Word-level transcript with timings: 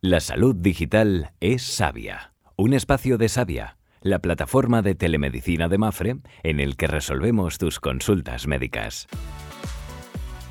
La 0.00 0.20
salud 0.20 0.54
digital 0.54 1.32
es 1.40 1.64
Sabia, 1.64 2.32
un 2.54 2.72
espacio 2.72 3.18
de 3.18 3.28
Sabia, 3.28 3.78
la 4.00 4.20
plataforma 4.20 4.80
de 4.80 4.94
telemedicina 4.94 5.68
de 5.68 5.76
Mafre 5.76 6.18
en 6.44 6.60
el 6.60 6.76
que 6.76 6.86
resolvemos 6.86 7.58
tus 7.58 7.80
consultas 7.80 8.46
médicas. 8.46 9.08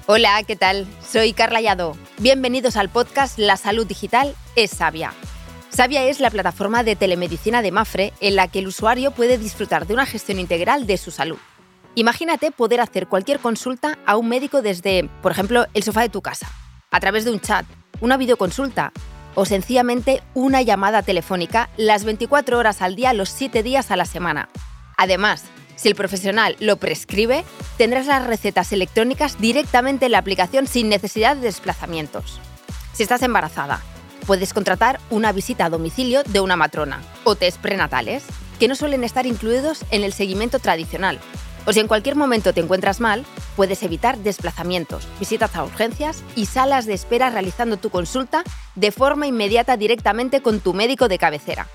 Hola, 0.06 0.44
¿qué 0.46 0.58
tal? 0.58 0.86
Soy 1.02 1.32
Carla 1.32 1.62
Yado. 1.62 1.96
Bienvenidos 2.18 2.76
al 2.76 2.90
podcast 2.90 3.40
La 3.40 3.56
salud 3.56 3.88
digital 3.88 4.36
es 4.58 4.72
Sabia. 4.72 5.14
Sabia 5.70 6.04
es 6.04 6.20
la 6.20 6.30
plataforma 6.30 6.84
de 6.84 6.98
telemedicina 6.98 7.62
de 7.62 7.72
Mafre 7.72 8.12
en 8.20 8.36
la 8.36 8.50
que 8.50 8.60
el 8.60 8.68
usuario 8.68 9.12
puede 9.12 9.38
disfrutar 9.38 9.88
de 9.88 9.94
una 9.94 10.06
gestión 10.06 10.40
integral 10.40 10.86
de 10.88 10.98
su 10.98 11.10
salud. 11.10 11.38
Imagínate 11.96 12.52
poder 12.52 12.82
hacer 12.82 13.08
cualquier 13.08 13.40
consulta 13.40 13.98
a 14.06 14.18
un 14.18 14.28
médico 14.28 14.62
desde, 14.62 15.10
por 15.22 15.32
ejemplo, 15.32 15.68
el 15.74 15.84
sofá 15.84 16.02
de 16.02 16.10
tu 16.10 16.22
casa, 16.22 16.52
a 16.92 17.00
través 17.00 17.24
de 17.24 17.32
un 17.32 17.40
chat, 17.40 17.66
una 18.02 18.18
videoconsulta 18.18 18.92
o 19.38 19.46
sencillamente 19.46 20.24
una 20.34 20.64
llamada 20.64 21.04
telefónica 21.04 21.70
las 21.78 22.06
24 22.06 22.58
horas 22.58 22.82
al 22.82 22.96
día, 22.96 23.14
los 23.14 23.30
7 23.30 23.62
días 23.62 23.92
a 23.92 23.96
la 23.96 24.06
semana. 24.06 24.50
Además, 24.98 25.44
si 25.76 25.90
el 25.90 25.94
profesional 25.94 26.56
lo 26.60 26.78
prescribe, 26.78 27.46
tendrás 27.78 28.08
las 28.08 28.26
recetas 28.26 28.74
electrónicas 28.74 29.40
directamente 29.40 30.08
en 30.08 30.14
la 30.14 30.18
aplicación 30.18 30.66
sin 30.66 30.90
necesidad 30.90 31.36
de 31.36 31.44
desplazamientos. 31.44 32.42
Si 32.94 33.04
estás 33.04 33.22
embarazada, 33.22 33.84
puedes 34.26 34.56
contratar 34.56 35.00
una 35.12 35.32
visita 35.34 35.66
a 35.66 35.70
domicilio 35.70 36.24
de 36.24 36.40
una 36.40 36.56
matrona 36.56 37.04
o 37.24 37.36
test 37.36 37.60
prenatales, 37.62 38.24
que 38.60 38.68
no 38.68 38.74
suelen 38.74 39.04
estar 39.04 39.28
incluidos 39.28 39.86
en 39.92 40.04
el 40.04 40.14
seguimiento 40.14 40.58
tradicional, 40.58 41.20
o 41.68 41.74
si 41.74 41.80
en 41.80 41.88
cualquier 41.88 42.16
momento 42.16 42.54
te 42.54 42.62
encuentras 42.62 43.00
mal, 43.00 43.24
puedes 43.58 43.82
evitar 43.82 44.20
desplazamientos, 44.20 45.08
visitas 45.20 45.56
a 45.56 45.64
urgencias 45.66 46.24
y 46.36 46.46
salas 46.46 46.86
de 46.86 46.94
espera 46.94 47.32
realizando 47.32 47.78
tu 47.78 47.90
consulta 47.90 48.44
de 48.76 48.92
forma 48.92 49.26
inmediata 49.26 49.76
directamente 49.76 50.42
con 50.42 50.60
tu 50.60 50.76
médico 50.76 51.08
de 51.08 51.18
cabecera. 51.18 51.68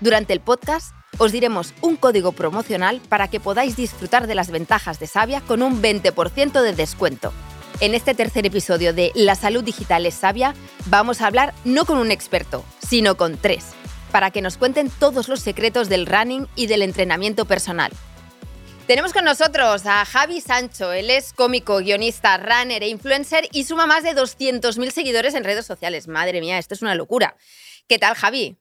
Durante 0.00 0.32
el 0.32 0.40
podcast 0.40 0.94
os 1.18 1.32
diremos 1.32 1.74
un 1.80 1.96
código 1.96 2.30
promocional 2.30 3.00
para 3.08 3.26
que 3.26 3.40
podáis 3.40 3.76
disfrutar 3.76 4.28
de 4.28 4.36
las 4.36 4.50
ventajas 4.50 5.00
de 5.00 5.08
Sabia 5.08 5.40
con 5.40 5.62
un 5.62 5.82
20% 5.82 6.62
de 6.62 6.72
descuento. 6.72 7.32
En 7.80 7.94
este 7.94 8.14
tercer 8.14 8.46
episodio 8.46 8.94
de 8.94 9.10
La 9.16 9.34
salud 9.34 9.64
digital 9.64 10.06
es 10.06 10.14
sabia, 10.14 10.54
vamos 10.86 11.20
a 11.20 11.26
hablar 11.26 11.54
no 11.64 11.86
con 11.86 11.98
un 11.98 12.12
experto, 12.12 12.64
sino 12.78 13.16
con 13.16 13.36
tres, 13.36 13.72
para 14.12 14.30
que 14.30 14.42
nos 14.42 14.56
cuenten 14.58 14.90
todos 14.90 15.28
los 15.28 15.40
secretos 15.40 15.88
del 15.88 16.06
running 16.06 16.46
y 16.54 16.68
del 16.68 16.82
entrenamiento 16.82 17.46
personal. 17.46 17.92
Tenemos 18.86 19.12
con 19.12 19.24
nosotros 19.24 19.84
a 19.84 20.04
Javi 20.04 20.40
Sancho. 20.40 20.92
Él 20.92 21.10
es 21.10 21.32
cómico, 21.32 21.78
guionista, 21.78 22.36
runner 22.36 22.84
e 22.84 22.88
influencer 22.88 23.48
y 23.50 23.64
suma 23.64 23.84
más 23.88 24.04
de 24.04 24.14
200.000 24.14 24.90
seguidores 24.90 25.34
en 25.34 25.42
redes 25.42 25.66
sociales. 25.66 26.06
Madre 26.06 26.40
mía, 26.40 26.58
esto 26.58 26.74
es 26.74 26.82
una 26.82 26.94
locura. 26.94 27.36
¿Qué 27.88 27.98
tal, 27.98 28.14
Javi? 28.14 28.56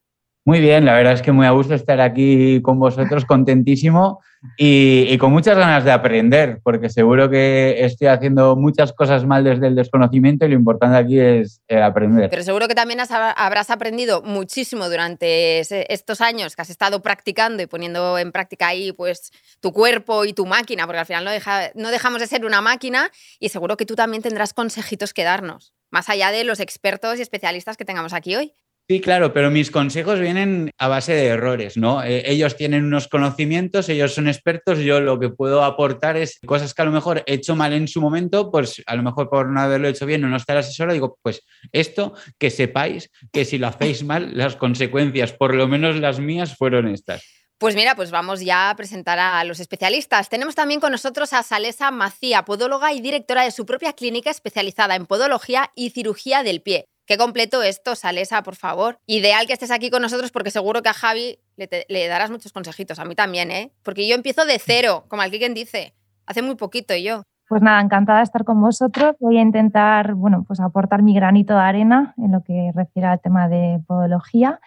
Muy 0.47 0.59
bien, 0.59 0.85
la 0.85 0.93
verdad 0.93 1.13
es 1.13 1.23
que 1.23 1.31
muy 1.31 1.47
a 1.47 1.49
gusto 1.49 1.73
estar 1.73 1.99
aquí 1.99 2.61
con 2.61 2.77
vosotros, 2.77 3.25
contentísimo 3.25 4.21
y, 4.57 5.17
con 5.17 5.31
muchas 5.31 5.57
ganas 5.57 5.83
de 5.83 5.91
aprender, 5.91 6.59
porque 6.61 6.87
seguro 6.91 7.31
que 7.31 7.83
estoy 7.83 8.09
haciendo 8.09 8.55
muchas 8.55 8.93
cosas 8.93 9.25
mal 9.25 9.43
desde 9.43 9.65
el 9.65 9.75
desconocimiento 9.75 10.45
y 10.45 10.49
lo 10.49 10.53
importante 10.53 10.97
aquí 10.97 11.19
es 11.19 11.61
aprender. 11.67 12.29
Pero 12.29 12.43
seguro 12.43 12.67
que 12.67 12.75
también 12.75 12.99
habrás 12.99 13.71
aprendido 13.71 14.21
muchísimo 14.21 14.87
durante 14.87 15.61
estos 15.91 16.21
años 16.21 16.55
que 16.55 16.61
has 16.61 16.69
estado 16.69 17.01
practicando 17.01 17.63
y 17.63 17.65
poniendo 17.65 18.19
en 18.19 18.31
práctica 18.31 18.67
ahí 18.67 18.91
pues 18.91 19.31
tu 19.61 19.73
cuerpo 19.73 20.25
y 20.25 20.33
tu 20.33 20.45
máquina, 20.45 20.85
porque 20.85 20.99
al 20.99 21.07
final 21.07 21.25
no, 21.25 21.31
no 21.73 21.89
dejamos 21.89 22.21
de 22.21 22.27
ser 22.27 22.45
una 22.45 22.61
máquina 22.61 23.09
y 23.39 23.49
seguro 23.49 23.77
que 23.77 23.87
tú 23.87 23.95
también 23.95 24.21
tendrás 24.21 24.53
consejitos 24.53 25.11
que 25.11 25.23
darnos, 25.23 25.73
más 25.89 26.07
allá 26.07 26.29
de 26.29 26.43
los 26.43 26.59
expertos 26.59 27.17
y 27.17 27.23
especialistas 27.23 27.77
que 27.77 27.85
tengamos 27.85 28.13
aquí 28.13 28.35
hoy. 28.35 28.53
Sí, 28.87 29.01
claro, 29.01 29.33
pero 29.33 29.49
mis 29.49 29.71
consejos 29.71 30.19
vienen 30.19 30.69
a 30.77 30.87
base 30.87 31.13
de 31.13 31.25
errores, 31.25 31.75
¿no? 31.75 32.03
Eh, 32.03 32.21
ellos 32.27 32.55
tienen 32.55 32.85
unos 32.85 33.07
conocimientos, 33.07 33.89
ellos 33.89 34.13
son 34.13 34.27
expertos, 34.27 34.77
yo 34.77 34.99
lo 34.99 35.19
que 35.19 35.29
puedo 35.29 35.63
aportar 35.63 36.17
es 36.17 36.39
cosas 36.45 36.75
que 36.75 36.83
a 36.83 36.85
lo 36.85 36.91
mejor 36.91 37.23
he 37.25 37.33
hecho 37.33 37.55
mal 37.55 37.73
en 37.73 37.87
su 37.87 37.99
momento, 37.99 38.51
pues 38.51 38.83
a 38.85 38.95
lo 38.95 39.01
mejor 39.01 39.27
por 39.31 39.49
no 39.49 39.59
haberlo 39.59 39.87
hecho 39.87 40.05
bien 40.05 40.23
o 40.23 40.29
no 40.29 40.37
estar 40.37 40.57
asesorado, 40.57 40.93
digo, 40.93 41.17
pues 41.23 41.41
esto, 41.71 42.13
que 42.37 42.51
sepáis 42.51 43.09
que 43.31 43.43
si 43.43 43.57
lo 43.57 43.65
hacéis 43.65 44.03
mal, 44.03 44.37
las 44.37 44.55
consecuencias, 44.55 45.33
por 45.33 45.55
lo 45.55 45.67
menos 45.67 45.95
las 45.95 46.19
mías, 46.19 46.55
fueron 46.55 46.87
estas. 46.87 47.23
Pues 47.57 47.73
mira, 47.73 47.95
pues 47.95 48.11
vamos 48.11 48.41
ya 48.41 48.69
a 48.69 48.75
presentar 48.75 49.17
a 49.17 49.43
los 49.45 49.59
especialistas. 49.59 50.29
Tenemos 50.29 50.53
también 50.53 50.79
con 50.79 50.91
nosotros 50.91 51.33
a 51.33 51.41
Salesa 51.41 51.89
Macía, 51.89 52.43
podóloga 52.43 52.93
y 52.93 53.01
directora 53.01 53.45
de 53.45 53.51
su 53.51 53.65
propia 53.65 53.93
clínica 53.93 54.29
especializada 54.29 54.95
en 54.95 55.07
podología 55.07 55.71
y 55.73 55.89
cirugía 55.89 56.43
del 56.43 56.61
pie. 56.61 56.85
Qué 57.05 57.17
completo 57.17 57.61
esto, 57.61 57.95
Salesa, 57.95 58.41
por 58.41 58.55
favor. 58.55 58.97
Ideal 59.05 59.45
que 59.45 59.53
estés 59.53 59.71
aquí 59.71 59.89
con 59.89 60.01
nosotros 60.01 60.31
porque 60.31 60.49
seguro 60.49 60.81
que 60.81 60.89
a 60.89 60.93
Javi 60.93 61.37
le, 61.55 62.07
darás 62.07 62.31
muchos 62.31 62.51
consejitos, 62.51 62.97
a 62.97 63.05
mí 63.05 63.13
también, 63.13 63.51
¿eh? 63.51 63.71
Porque 63.83 64.07
yo 64.07 64.15
empiezo 64.15 64.45
de 64.45 64.59
cero, 64.59 65.05
como 65.07 65.21
alguien 65.21 65.53
dice. 65.53 65.93
Hace 66.25 66.41
muy 66.41 66.55
poquito 66.55 66.95
yo. 66.95 67.23
Pues 67.47 67.61
nada, 67.61 67.79
encantada 67.79 68.19
de 68.19 68.23
estar 68.23 68.43
con 68.43 68.59
vosotros. 68.59 69.15
Voy 69.19 69.37
a 69.37 69.41
intentar, 69.41 70.15
bueno, 70.15 70.43
pues 70.47 70.59
aportar 70.59 71.03
mi 71.03 71.13
granito 71.13 71.53
de 71.53 71.59
arena 71.59 72.15
en 72.17 72.31
lo 72.31 72.41
que 72.41 72.71
refiere 72.73 73.07
al 73.07 73.21
tema 73.21 73.47
de 73.47 73.79
podología 73.85 74.59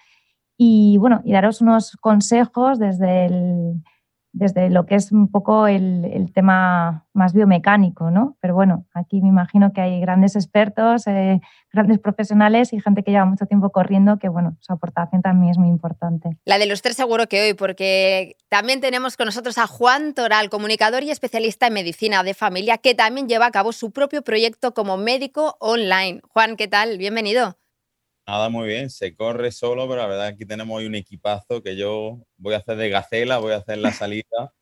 y, 0.57 0.97
bueno, 0.99 1.23
y 1.25 1.33
daros 1.33 1.61
unos 1.61 1.97
consejos 2.01 2.79
desde 2.79 3.27
el 3.27 3.83
desde 4.39 4.71
lo 4.71 4.87
que 4.87 4.95
es 4.95 5.11
un 5.11 5.31
poco 5.31 5.67
el, 5.67 6.31
tema 6.33 7.07
más 7.13 7.33
biomecánico, 7.33 8.11
¿no? 8.11 8.37
Pero 8.41 8.55
bueno, 8.55 8.87
aquí 8.95 9.21
me 9.21 9.29
imagino 9.29 9.73
que 9.73 9.81
hay 9.81 10.01
grandes 10.01 10.37
expertos, 10.37 11.07
eh, 11.07 11.41
grandes 11.73 11.99
profesionales 11.99 12.73
y 12.73 12.81
gente 12.81 13.03
que 13.03 13.11
lleva 13.11 13.25
mucho 13.25 13.47
tiempo 13.47 13.71
corriendo, 13.71 14.19
que 14.19 14.29
bueno, 14.29 14.57
su 14.61 14.73
aportación 14.73 15.23
también 15.23 15.51
es 15.51 15.59
muy 15.59 15.69
importante. 15.69 16.39
La 16.45 16.59
de 16.59 16.67
los 16.67 16.83
tres 16.83 16.97
seguro 16.97 17.27
que 17.27 17.43
hoy, 17.43 17.55
porque 17.55 18.37
también 18.49 18.81
tenemos 18.81 19.17
con 19.17 19.27
nosotros 19.27 19.59
a 19.59 19.67
Juan 19.67 20.15
Toral, 20.15 20.49
comunicador 20.51 21.03
y 21.03 21.11
especialista 21.11 21.67
en 21.67 21.75
medicina 21.75 22.23
de 22.23 22.35
familia, 22.35 22.79
que 22.79 22.95
también 22.95 23.29
lleva 23.29 23.47
a 23.47 23.51
cabo 23.51 23.73
su 23.73 23.91
propio 23.91 24.23
proyecto 24.23 24.73
como 24.73 24.97
médico 24.97 25.57
online. 25.59 26.21
Juan, 26.29 26.57
¿qué 26.57 26.69
tal? 26.69 26.99
Bienvenido. 26.99 27.57
Nada, 28.29 28.51
muy 28.51 28.69
bien, 28.69 28.91
se 28.91 29.15
corre 29.15 29.51
solo, 29.51 29.89
pero 29.89 30.03
la 30.03 30.07
verdad 30.07 30.27
aquí 30.27 30.45
tenemos 30.45 30.77
hoy 30.77 30.85
un 30.85 30.95
equipazo 30.95 31.63
que 31.63 31.77
yo 31.77 32.19
voy 32.37 32.53
a 32.53 32.59
hacer 32.59 32.77
de 32.77 32.91
gacela, 32.91 33.39
voy 33.39 33.55
a 33.55 33.57
hacer 33.57 33.79
la 33.79 33.91
salida 33.93 34.53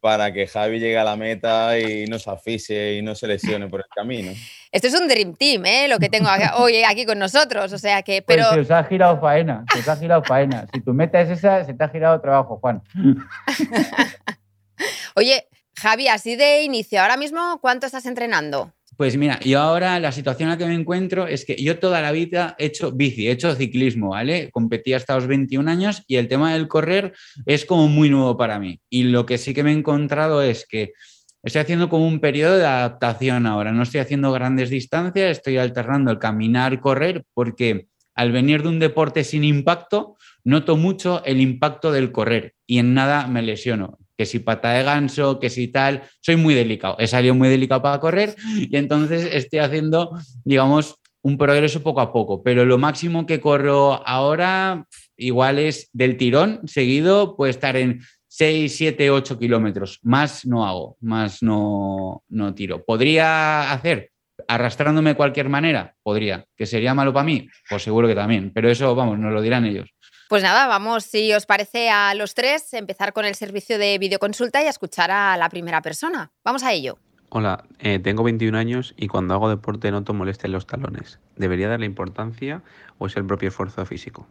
para 0.00 0.34
que 0.34 0.46
Javi 0.46 0.78
llegue 0.78 0.98
a 0.98 1.04
la 1.04 1.16
meta 1.16 1.78
y 1.78 2.04
no 2.08 2.18
se 2.18 2.30
asfixie 2.30 2.98
y 2.98 3.02
no 3.02 3.14
se 3.14 3.26
lesione 3.26 3.68
por 3.68 3.80
el 3.80 3.86
camino. 3.86 4.32
Esto 4.70 4.88
es 4.88 5.00
un 5.00 5.08
Dream 5.08 5.34
Team, 5.34 5.64
¿eh? 5.64 5.88
lo 5.88 5.98
que 5.98 6.10
tengo 6.10 6.28
hoy 6.58 6.84
aquí 6.84 7.06
con 7.06 7.18
nosotros, 7.18 7.72
o 7.72 7.78
sea 7.78 8.02
que... 8.02 8.20
Pues 8.20 8.36
pero... 8.36 8.52
se 8.52 8.60
os 8.60 8.70
ha 8.70 8.84
girado 8.84 9.18
faena, 9.18 9.64
se 9.72 9.78
os 9.78 9.88
ha 9.88 9.96
girado 9.96 10.22
faena. 10.22 10.66
Si 10.74 10.82
tu 10.82 10.92
meta 10.92 11.18
es 11.18 11.30
esa, 11.30 11.64
se 11.64 11.72
te 11.72 11.84
ha 11.84 11.88
girado 11.88 12.20
trabajo, 12.20 12.58
Juan. 12.58 12.82
Oye, 15.16 15.48
Javi, 15.80 16.08
así 16.08 16.36
de 16.36 16.64
inicio, 16.64 17.00
ahora 17.00 17.16
mismo, 17.16 17.60
¿cuánto 17.62 17.86
estás 17.86 18.04
entrenando? 18.04 18.74
Pues 18.96 19.18
mira, 19.18 19.38
yo 19.40 19.60
ahora 19.60 20.00
la 20.00 20.10
situación 20.10 20.48
en 20.48 20.52
la 20.52 20.58
que 20.58 20.66
me 20.66 20.74
encuentro 20.74 21.26
es 21.26 21.44
que 21.44 21.54
yo 21.56 21.78
toda 21.78 22.00
la 22.00 22.12
vida 22.12 22.56
he 22.58 22.66
hecho 22.66 22.92
bici, 22.92 23.28
he 23.28 23.32
hecho 23.32 23.54
ciclismo, 23.54 24.10
¿vale? 24.10 24.50
Competí 24.50 24.94
hasta 24.94 25.14
los 25.16 25.26
21 25.26 25.70
años 25.70 26.02
y 26.06 26.16
el 26.16 26.28
tema 26.28 26.54
del 26.54 26.66
correr 26.66 27.12
es 27.44 27.66
como 27.66 27.88
muy 27.88 28.08
nuevo 28.08 28.38
para 28.38 28.58
mí. 28.58 28.80
Y 28.88 29.04
lo 29.04 29.26
que 29.26 29.36
sí 29.36 29.52
que 29.52 29.62
me 29.62 29.72
he 29.72 29.74
encontrado 29.74 30.40
es 30.40 30.66
que 30.66 30.94
estoy 31.42 31.60
haciendo 31.60 31.90
como 31.90 32.08
un 32.08 32.20
periodo 32.20 32.56
de 32.56 32.64
adaptación 32.64 33.46
ahora. 33.46 33.70
No 33.70 33.82
estoy 33.82 34.00
haciendo 34.00 34.32
grandes 34.32 34.70
distancias, 34.70 35.30
estoy 35.36 35.58
alternando 35.58 36.10
el 36.10 36.18
caminar, 36.18 36.80
correr, 36.80 37.24
porque 37.34 37.88
al 38.14 38.32
venir 38.32 38.62
de 38.62 38.68
un 38.68 38.78
deporte 38.78 39.24
sin 39.24 39.44
impacto, 39.44 40.16
noto 40.42 40.78
mucho 40.78 41.22
el 41.26 41.42
impacto 41.42 41.92
del 41.92 42.12
correr 42.12 42.54
y 42.66 42.78
en 42.78 42.94
nada 42.94 43.26
me 43.26 43.42
lesiono 43.42 43.98
que 44.16 44.26
si 44.26 44.38
pata 44.38 44.72
de 44.72 44.82
ganso, 44.82 45.38
que 45.38 45.50
si 45.50 45.68
tal, 45.68 46.02
soy 46.20 46.36
muy 46.36 46.54
delicado, 46.54 46.96
he 46.98 47.06
salido 47.06 47.34
muy 47.34 47.48
delicado 47.48 47.82
para 47.82 48.00
correr 48.00 48.34
y 48.56 48.76
entonces 48.76 49.28
estoy 49.32 49.60
haciendo, 49.60 50.16
digamos, 50.44 50.96
un 51.22 51.38
progreso 51.38 51.82
poco 51.82 52.00
a 52.00 52.12
poco, 52.12 52.42
pero 52.42 52.64
lo 52.64 52.78
máximo 52.78 53.26
que 53.26 53.40
corro 53.40 54.06
ahora 54.06 54.86
igual 55.16 55.58
es 55.58 55.90
del 55.92 56.16
tirón 56.16 56.60
seguido, 56.66 57.36
puede 57.36 57.50
estar 57.50 57.76
en 57.76 58.00
6, 58.28 58.76
7, 58.76 59.10
8 59.10 59.38
kilómetros, 59.38 59.98
más 60.02 60.44
no 60.46 60.66
hago, 60.66 60.96
más 61.00 61.42
no, 61.42 62.22
no 62.28 62.54
tiro. 62.54 62.84
¿Podría 62.84 63.72
hacer? 63.72 64.10
Arrastrándome 64.46 65.10
de 65.10 65.16
cualquier 65.16 65.48
manera, 65.48 65.94
podría. 66.02 66.44
¿Que 66.54 66.66
sería 66.66 66.92
malo 66.92 67.14
para 67.14 67.24
mí? 67.24 67.48
Pues 67.68 67.82
seguro 67.82 68.06
que 68.06 68.14
también, 68.14 68.52
pero 68.54 68.70
eso, 68.70 68.94
vamos, 68.94 69.18
nos 69.18 69.32
lo 69.32 69.40
dirán 69.40 69.64
ellos. 69.64 69.88
Pues 70.28 70.42
nada, 70.42 70.66
vamos, 70.66 71.04
si 71.04 71.32
os 71.34 71.46
parece 71.46 71.88
a 71.88 72.12
los 72.14 72.34
tres, 72.34 72.74
empezar 72.74 73.12
con 73.12 73.24
el 73.24 73.36
servicio 73.36 73.78
de 73.78 73.96
videoconsulta 73.98 74.60
y 74.60 74.66
a 74.66 74.70
escuchar 74.70 75.12
a 75.12 75.36
la 75.36 75.48
primera 75.48 75.82
persona. 75.82 76.32
Vamos 76.44 76.64
a 76.64 76.72
ello. 76.72 76.98
Hola, 77.28 77.64
eh, 77.78 78.00
tengo 78.00 78.24
21 78.24 78.58
años 78.58 78.92
y 78.96 79.06
cuando 79.06 79.34
hago 79.34 79.48
deporte 79.48 79.88
noto 79.92 80.14
molestia 80.14 80.48
en 80.48 80.52
los 80.52 80.66
talones. 80.66 81.20
¿Debería 81.36 81.68
darle 81.68 81.86
importancia 81.86 82.62
o 82.98 83.06
es 83.06 83.16
el 83.16 83.24
propio 83.24 83.50
esfuerzo 83.50 83.86
físico? 83.86 84.26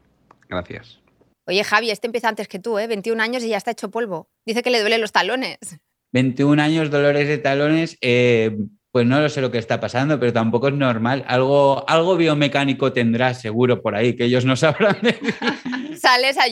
Gracias. 0.49 0.99
Oye, 1.47 1.63
Javi, 1.63 1.91
este 1.91 2.07
empieza 2.07 2.27
antes 2.27 2.49
que 2.49 2.59
tú, 2.59 2.77
¿eh? 2.77 2.87
21 2.87 3.21
años 3.23 3.43
y 3.43 3.49
ya 3.49 3.57
está 3.57 3.71
hecho 3.71 3.89
polvo. 3.89 4.27
Dice 4.45 4.63
que 4.63 4.71
le 4.71 4.81
duelen 4.81 4.99
los 4.99 5.13
talones. 5.13 5.59
21 6.11 6.61
años, 6.61 6.91
dolores 6.91 7.27
de 7.29 7.37
talones. 7.37 7.97
Eh, 8.01 8.57
pues 8.95 9.05
no 9.05 9.19
lo 9.19 9.27
sé 9.27 9.41
lo 9.41 9.51
que 9.51 9.57
está 9.57 9.81
pasando, 9.81 10.17
pero 10.21 10.31
tampoco 10.31 10.69
es 10.69 10.73
normal. 10.73 11.25
Algo, 11.27 11.83
algo 11.85 12.15
biomecánico 12.15 12.93
tendrá 12.93 13.33
seguro 13.33 13.81
por 13.81 13.93
ahí, 13.93 14.15
que 14.15 14.23
ellos 14.23 14.45
no 14.45 14.55
sabrán 14.55 14.97
de 15.01 15.19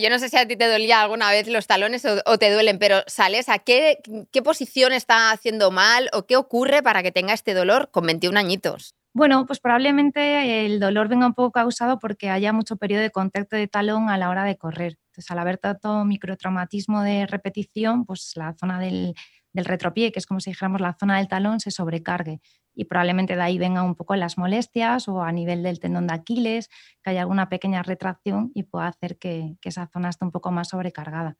yo 0.01 0.09
no 0.09 0.19
sé 0.19 0.27
si 0.27 0.35
a 0.35 0.45
ti 0.45 0.57
te 0.57 0.67
dolía 0.67 1.01
alguna 1.01 1.31
vez 1.31 1.47
los 1.47 1.67
talones 1.67 2.03
o, 2.05 2.37
te 2.37 2.51
duelen, 2.51 2.79
pero 2.79 3.01
sales 3.07 3.47
a 3.47 3.59
qué, 3.59 3.99
qué 4.33 4.41
posición 4.41 4.91
está 4.91 5.31
haciendo 5.31 5.71
mal 5.71 6.09
o 6.11 6.25
qué 6.25 6.35
ocurre 6.35 6.83
para 6.83 7.01
que 7.01 7.13
tenga 7.13 7.31
este 7.31 7.53
dolor 7.53 7.87
con 7.91 8.05
21 8.07 8.37
añitos. 8.37 8.93
Bueno, 9.15 9.45
pues 9.45 9.59
probablemente 9.59 10.65
el 10.65 10.79
dolor 10.79 11.07
venga 11.07 11.27
un 11.27 11.33
poco 11.35 11.51
causado 11.51 11.99
porque 11.99 12.29
haya 12.31 12.51
mucho 12.51 12.77
periodo 12.77 13.01
de 13.03 13.11
contacto 13.11 13.55
de 13.55 13.67
talón 13.67 14.09
a 14.09 14.17
la 14.17 14.29
hora 14.29 14.43
de 14.43 14.57
correr. 14.57 14.97
Entonces, 15.11 15.29
al 15.29 15.37
haber 15.39 15.59
tanto 15.59 16.03
microtraumatismo 16.03 17.03
de 17.03 17.27
repetición, 17.27 18.05
pues 18.05 18.31
la 18.35 18.55
zona 18.55 18.79
del, 18.79 19.13
del 19.53 19.65
retropié, 19.65 20.11
que 20.11 20.19
es 20.19 20.25
como 20.25 20.39
si 20.39 20.49
dijéramos 20.49 20.81
la 20.81 20.95
zona 20.99 21.17
del 21.17 21.27
talón, 21.27 21.59
se 21.59 21.69
sobrecargue 21.69 22.41
y 22.75 22.85
probablemente 22.85 23.35
de 23.35 23.41
ahí 23.41 23.57
venga 23.59 23.83
un 23.83 23.95
poco 23.95 24.15
las 24.15 24.37
molestias 24.37 25.07
o 25.07 25.21
a 25.21 25.31
nivel 25.31 25.63
del 25.63 25.79
tendón 25.79 26.07
de 26.07 26.15
Aquiles, 26.15 26.69
que 27.03 27.11
haya 27.11 27.21
alguna 27.21 27.49
pequeña 27.49 27.83
retracción 27.83 28.51
y 28.55 28.63
pueda 28.63 28.87
hacer 28.87 29.17
que, 29.17 29.57
esa 29.63 29.87
zona 29.87 30.09
esté 30.09 30.25
un 30.25 30.31
poco 30.31 30.51
más 30.51 30.69
sobrecargada. 30.69 31.37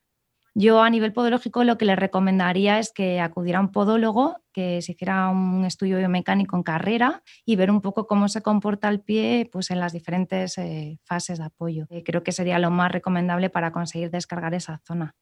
Yo 0.56 0.82
a 0.82 0.90
nivel 0.92 1.14
podológico 1.14 1.64
lo 1.64 1.80
que 1.80 1.86
le 1.86 1.96
recomendaría 1.96 2.78
es 2.78 2.92
que 2.92 3.20
acudiera 3.20 3.58
a 3.58 3.62
un 3.62 3.72
podólogo, 3.72 4.38
que 4.52 4.84
se 4.84 4.92
hiciera 4.92 5.30
un 5.30 5.66
estudio 5.66 5.98
biomecánico 5.98 6.56
en 6.56 6.62
carrera 6.62 7.24
y 7.44 7.56
ver 7.56 7.72
un 7.72 7.82
poco 7.82 8.06
cómo 8.06 8.30
se 8.30 8.44
comporta 8.44 8.88
el 8.90 9.02
pie 9.02 9.50
pues, 9.52 9.72
en 9.72 9.80
las 9.80 9.94
diferentes 9.94 10.58
eh, 10.60 11.00
fases 11.06 11.40
de 11.40 11.46
apoyo. 11.46 11.88
Eh, 11.90 12.04
creo 12.04 12.22
que 12.22 12.32
sería 12.32 12.60
lo 12.60 12.70
más 12.70 12.92
recomendable 12.92 13.50
para 13.50 13.72
conseguir 13.72 14.12
descargar 14.12 14.54
esa 14.54 14.80
zona. 14.86 15.16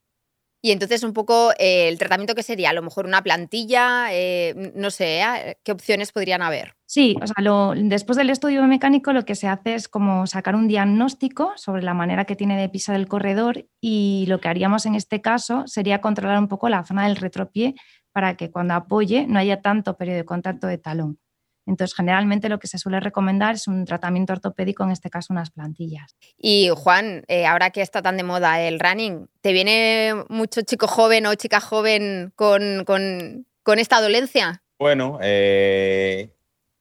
Y 0.64 0.72
entonces 0.72 1.04
un 1.04 1.14
poco 1.14 1.52
eh, 1.58 1.88
el 1.88 1.98
tratamiento 1.98 2.36
que 2.36 2.44
sería, 2.44 2.70
a 2.70 2.74
lo 2.74 2.84
mejor 2.84 3.08
una 3.08 3.24
plantilla, 3.24 4.14
eh, 4.14 4.72
no 4.76 4.92
sé, 4.92 5.22
¿eh? 5.22 5.58
¿qué 5.64 5.72
opciones 5.72 6.12
podrían 6.12 6.44
haber? 6.44 6.76
Sí, 6.86 7.16
o 7.22 7.26
sea, 7.26 7.74
después 7.76 8.18
del 8.18 8.30
estudio 8.30 8.62
mecánico 8.68 9.14
lo 9.14 9.26
que 9.26 9.34
se 9.34 9.48
hace 9.48 9.76
es 9.76 9.88
como 9.88 10.28
sacar 10.28 10.56
un 10.56 10.68
diagnóstico 10.68 11.54
sobre 11.56 11.82
la 11.82 11.94
manera 11.94 12.26
que 12.26 12.36
tiene 12.36 12.60
de 12.60 12.70
pisar 12.70 12.96
el 12.96 13.08
corredor 13.08 13.66
y 13.80 14.26
lo 14.28 14.40
que 14.40 14.50
haríamos 14.50 14.86
en 14.86 14.96
este 14.96 15.22
caso 15.22 15.64
sería 15.68 16.02
controlar 16.02 16.38
un 16.38 16.48
poco 16.48 16.70
la 16.70 16.84
zona 16.84 17.08
del 17.08 17.16
retropié 17.16 17.76
para 18.12 18.36
que 18.36 18.52
cuando 18.52 18.74
apoye 18.74 19.26
no 19.26 19.40
haya 19.40 19.62
tanto 19.62 19.98
periodo 19.98 20.18
de 20.18 20.26
contacto 20.26 20.68
de 20.68 20.78
talón. 20.78 21.18
Entonces, 21.66 21.96
generalmente 21.96 22.50
lo 22.50 22.60
que 22.60 22.68
se 22.68 22.78
suele 22.78 23.00
recomendar 23.00 23.56
es 23.56 23.68
un 23.68 23.86
tratamiento 23.86 24.34
ortopédico, 24.34 24.84
en 24.84 24.92
este 24.92 25.10
caso 25.10 25.34
unas 25.34 25.52
plantillas. 25.52 26.16
Y 26.38 26.70
Juan, 26.76 27.24
eh, 27.28 27.46
ahora 27.46 27.70
que 27.70 27.82
está 27.82 28.02
tan 28.02 28.18
de 28.18 28.24
moda 28.24 28.62
el 28.62 28.80
running, 28.80 29.28
¿te 29.42 29.54
viene 29.54 30.14
mucho 30.30 30.62
chico 30.62 30.88
joven 30.88 31.26
o 31.26 31.36
chica 31.36 31.60
joven 31.60 32.34
con, 32.36 33.46
esta 33.78 34.02
dolencia? 34.02 34.64
Bueno, 34.80 35.20
eh, 35.22 36.34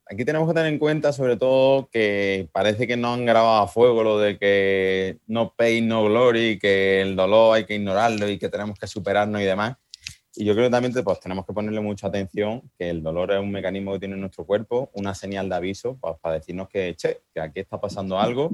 aquí 0.06 0.24
tenemos 0.24 0.48
que 0.48 0.54
tener 0.54 0.72
en 0.72 0.78
cuenta 0.78 1.12
sobre 1.12 1.36
todo 1.36 1.88
que 1.90 2.48
parece 2.52 2.86
que 2.86 2.96
no 2.96 3.12
han 3.12 3.26
grabado 3.26 3.62
a 3.62 3.68
fuego 3.68 4.02
lo 4.02 4.18
de 4.18 4.38
que 4.38 5.18
no 5.26 5.54
pain, 5.54 5.86
no 5.86 6.04
glory, 6.04 6.58
que 6.58 7.02
el 7.02 7.14
dolor 7.14 7.56
hay 7.56 7.64
que 7.64 7.74
ignorarlo 7.74 8.28
y 8.28 8.38
que 8.38 8.48
tenemos 8.48 8.78
que 8.78 8.86
superarnos 8.86 9.40
y 9.40 9.44
demás. 9.44 9.76
Y 10.36 10.44
yo 10.44 10.54
creo 10.54 10.66
que 10.66 10.70
también 10.70 10.94
pues, 11.04 11.20
tenemos 11.20 11.44
que 11.44 11.52
ponerle 11.52 11.80
mucha 11.80 12.06
atención, 12.06 12.62
que 12.78 12.88
el 12.88 13.02
dolor 13.02 13.32
es 13.32 13.40
un 13.40 13.50
mecanismo 13.50 13.92
que 13.92 14.00
tiene 14.00 14.16
nuestro 14.16 14.46
cuerpo, 14.46 14.90
una 14.94 15.14
señal 15.14 15.48
de 15.48 15.56
aviso 15.56 15.98
pues, 16.00 16.16
para 16.20 16.36
decirnos 16.36 16.68
que, 16.68 16.94
che, 16.94 17.22
que 17.34 17.40
aquí 17.40 17.60
está 17.60 17.80
pasando 17.80 18.18
algo 18.18 18.50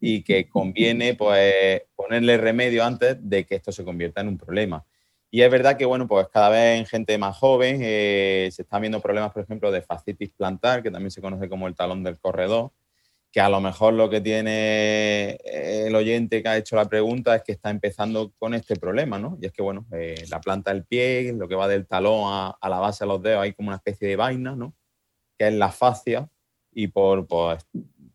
y 0.00 0.22
que 0.22 0.48
conviene 0.48 1.14
pues, 1.14 1.82
ponerle 1.94 2.38
remedio 2.38 2.82
antes 2.84 3.16
de 3.20 3.44
que 3.44 3.56
esto 3.56 3.72
se 3.72 3.84
convierta 3.84 4.22
en 4.22 4.28
un 4.28 4.38
problema. 4.38 4.84
Y 5.30 5.42
es 5.42 5.50
verdad 5.50 5.76
que, 5.76 5.84
bueno, 5.84 6.08
pues 6.08 6.26
cada 6.28 6.48
vez 6.48 6.78
en 6.78 6.86
gente 6.86 7.18
más 7.18 7.36
joven 7.36 7.80
eh, 7.82 8.48
se 8.50 8.62
están 8.62 8.80
viendo 8.80 9.00
problemas, 9.00 9.30
por 9.32 9.42
ejemplo, 9.42 9.70
de 9.70 9.82
fascitis 9.82 10.30
plantar, 10.30 10.82
que 10.82 10.90
también 10.90 11.10
se 11.10 11.20
conoce 11.20 11.50
como 11.50 11.68
el 11.68 11.74
talón 11.74 12.02
del 12.02 12.18
corredor, 12.18 12.70
que 13.38 13.42
a 13.42 13.48
lo 13.48 13.60
mejor 13.60 13.94
lo 13.94 14.10
que 14.10 14.20
tiene 14.20 15.38
eh, 15.44 15.84
el 15.86 15.94
oyente 15.94 16.42
que 16.42 16.48
ha 16.48 16.56
hecho 16.56 16.74
la 16.74 16.88
pregunta 16.88 17.36
es 17.36 17.44
que 17.44 17.52
está 17.52 17.70
empezando 17.70 18.32
con 18.36 18.52
este 18.52 18.74
problema, 18.74 19.20
¿no? 19.20 19.38
Y 19.40 19.46
es 19.46 19.52
que, 19.52 19.62
bueno, 19.62 19.86
eh, 19.92 20.24
la 20.28 20.40
planta 20.40 20.72
del 20.74 20.84
pie, 20.84 21.32
lo 21.34 21.46
que 21.46 21.54
va 21.54 21.68
del 21.68 21.86
talón 21.86 22.22
a, 22.26 22.68
la 22.68 22.80
base 22.80 23.04
de 23.04 23.08
los 23.08 23.22
dedos, 23.22 23.40
hay 23.40 23.52
como 23.52 23.68
una 23.68 23.76
especie 23.76 24.08
de 24.08 24.16
vaina, 24.16 24.56
¿no? 24.56 24.74
Que 25.38 25.46
es 25.46 25.54
la 25.54 25.70
fascia 25.70 26.28
y 26.72 26.88
por 26.88 27.28
pues, 27.28 27.64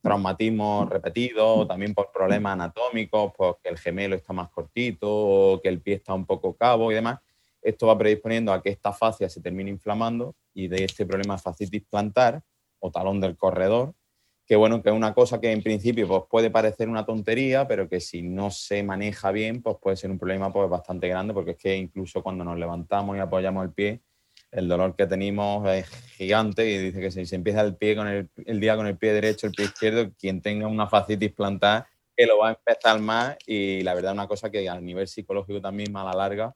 traumatismos 0.02 0.90
repetidos, 0.90 1.70
también 1.70 1.94
por 1.94 2.12
problemas 2.12 2.56
anatómicos, 2.56 3.32
pues, 3.38 3.56
el 3.64 3.78
gemelo 3.78 4.18
está 4.18 4.34
más 4.34 4.50
cortito 4.50 5.08
o 5.10 5.62
que 5.62 5.70
el 5.70 5.80
pie 5.80 5.94
está 5.94 6.14
un 6.14 6.26
poco 6.26 6.54
cabo 6.58 6.92
y 6.92 6.96
demás, 6.96 7.20
esto 7.62 7.88
va 7.88 7.98
predisponiendo 7.98 8.52
a 8.52 8.62
que 8.62 8.72
esta 8.72 8.92
fascia 8.92 9.30
se 9.30 9.40
termine 9.40 9.70
inflamando 9.70 10.36
y 10.54 10.68
de 10.68 10.84
este 10.84 11.06
problema 11.06 11.38
fascitis 11.38 11.86
plantar 11.90 12.44
o 12.80 12.92
talón 12.92 13.22
del 13.22 13.38
corredor, 13.38 13.94
que 14.46 14.56
bueno, 14.56 14.84
que 14.84 14.90
es 14.90 14.96
una 14.96 15.14
cosa 15.14 15.40
que 15.40 15.52
en 15.52 15.64
principio 15.64 16.08
pues, 16.08 16.24
puede 16.30 16.50
parecer 16.50 16.90
una 16.90 17.06
tontería, 17.06 17.68
pero 17.68 17.88
que 17.88 18.00
si 18.00 18.22
no 18.22 18.52
se 18.52 18.84
maneja 18.84 19.32
bien, 19.32 19.62
pues 19.62 19.78
puede 19.82 19.96
ser 19.96 20.12
un 20.12 20.20
problema 20.20 20.52
pues, 20.52 20.70
bastante 20.70 21.08
grande, 21.08 21.34
porque 21.34 21.52
es 21.52 21.58
que 21.58 21.78
incluso 21.78 22.22
cuando 22.22 22.44
nos 22.44 22.58
levantamos 22.58 23.16
y 23.16 23.20
apoyamos 23.20 23.66
el 23.66 23.72
pie, 23.72 24.02
el 24.52 24.68
dolor 24.68 24.96
que 24.96 25.08
tenemos 25.08 25.68
es 25.70 25.90
gigante 26.18 26.70
y 26.70 26.78
dice 26.78 27.00
que 27.00 27.12
si 27.12 27.26
se 27.26 27.36
empieza 27.36 27.62
el, 27.62 27.76
pie 27.76 27.96
con 27.96 28.08
el, 28.08 28.60
día 28.60 28.76
con 28.76 28.86
el 28.86 28.98
pie 28.98 29.14
derecho, 29.14 29.48
el 29.48 29.54
pie 29.54 29.66
izquierdo, 29.66 30.12
quien 30.20 30.42
tenga 30.42 30.68
una 30.68 30.88
fascitis 30.88 31.32
plantar, 31.32 31.88
que 32.16 32.28
lo 32.28 32.38
va 32.38 32.50
a 32.50 32.52
empezar 32.52 33.00
más 33.00 33.38
y 33.48 33.82
la 33.82 33.96
verdad 33.96 34.14
una 34.14 34.28
cosa 34.28 34.52
que 34.52 34.68
a 34.70 34.80
nivel 34.80 35.08
psicológico 35.08 35.62
también 35.62 35.96
a 35.98 36.04
la 36.04 36.14
larga, 36.14 36.56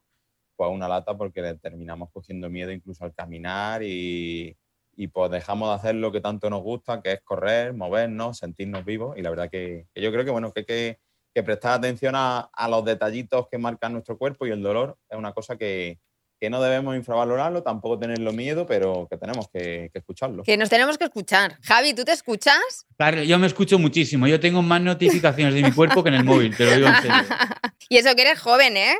pues 0.56 0.70
una 0.70 0.88
lata 0.88 1.18
porque 1.18 1.42
le 1.42 1.56
terminamos 1.56 2.10
cogiendo 2.12 2.50
miedo 2.50 2.72
incluso 2.72 3.04
al 3.04 3.14
caminar 3.14 3.82
y, 3.82 4.56
y 4.98 5.08
pues 5.08 5.30
dejamos 5.30 5.70
de 5.70 5.76
hacer 5.76 5.96
lo 5.96 6.12
que 6.12 6.22
tanto 6.22 6.50
nos 6.50 6.64
gusta, 6.64 7.02
que 7.04 7.14
es 7.14 7.22
correr, 7.22 7.74
movernos, 7.74 8.40
sentirnos 8.40 8.84
vivos. 8.84 9.16
Y 9.16 9.22
la 9.22 9.30
verdad 9.30 9.50
que, 9.50 9.86
yo 9.96 10.12
creo 10.12 10.26
que, 10.26 10.32
bueno, 10.32 10.52
que 10.52 10.66
que, 10.66 11.00
que 11.36 11.44
prestar 11.44 11.74
atención 11.74 12.16
a, 12.18 12.50
los 12.68 12.84
detallitos 12.84 13.48
que 13.48 13.60
marcan 13.60 13.94
nuestro 13.94 14.18
cuerpo 14.18 14.48
y 14.48 14.50
el 14.50 14.64
dolor 14.64 14.98
es 15.08 15.18
una 15.18 15.34
cosa 15.34 15.56
que, 15.56 16.00
que 16.40 16.50
no 16.50 16.62
debemos 16.62 16.96
infravalorarlo, 16.96 17.64
tampoco 17.64 17.98
tenerlo 18.00 18.32
miedo, 18.32 18.66
pero 18.66 19.08
que 19.10 19.18
tenemos 19.18 19.48
que, 19.52 19.90
escucharlo. 19.94 20.44
Que 20.44 20.58
nos 20.58 20.70
tenemos 20.70 20.98
que 20.98 21.06
escuchar. 21.06 21.58
Javi, 21.64 21.94
¿tú 21.94 22.04
te 22.04 22.12
escuchas? 22.12 22.86
Claro, 22.98 23.24
yo 23.24 23.40
me 23.40 23.48
escucho 23.48 23.80
muchísimo. 23.80 24.28
Yo 24.28 24.40
tengo 24.40 24.62
más 24.62 24.82
notificaciones 24.82 25.54
de 25.54 25.64
mi 25.64 25.72
cuerpo 25.72 26.04
que 26.04 26.10
en 26.10 26.16
el 26.16 26.24
móvil, 26.24 26.56
te 26.56 26.66
lo 26.66 26.76
digo 26.76 26.88
en 26.88 26.96
serio. 26.96 27.18
y 27.90 27.98
eso 27.98 28.16
que 28.16 28.22
eres 28.22 28.40
joven, 28.40 28.78
¿eh? 28.78 28.96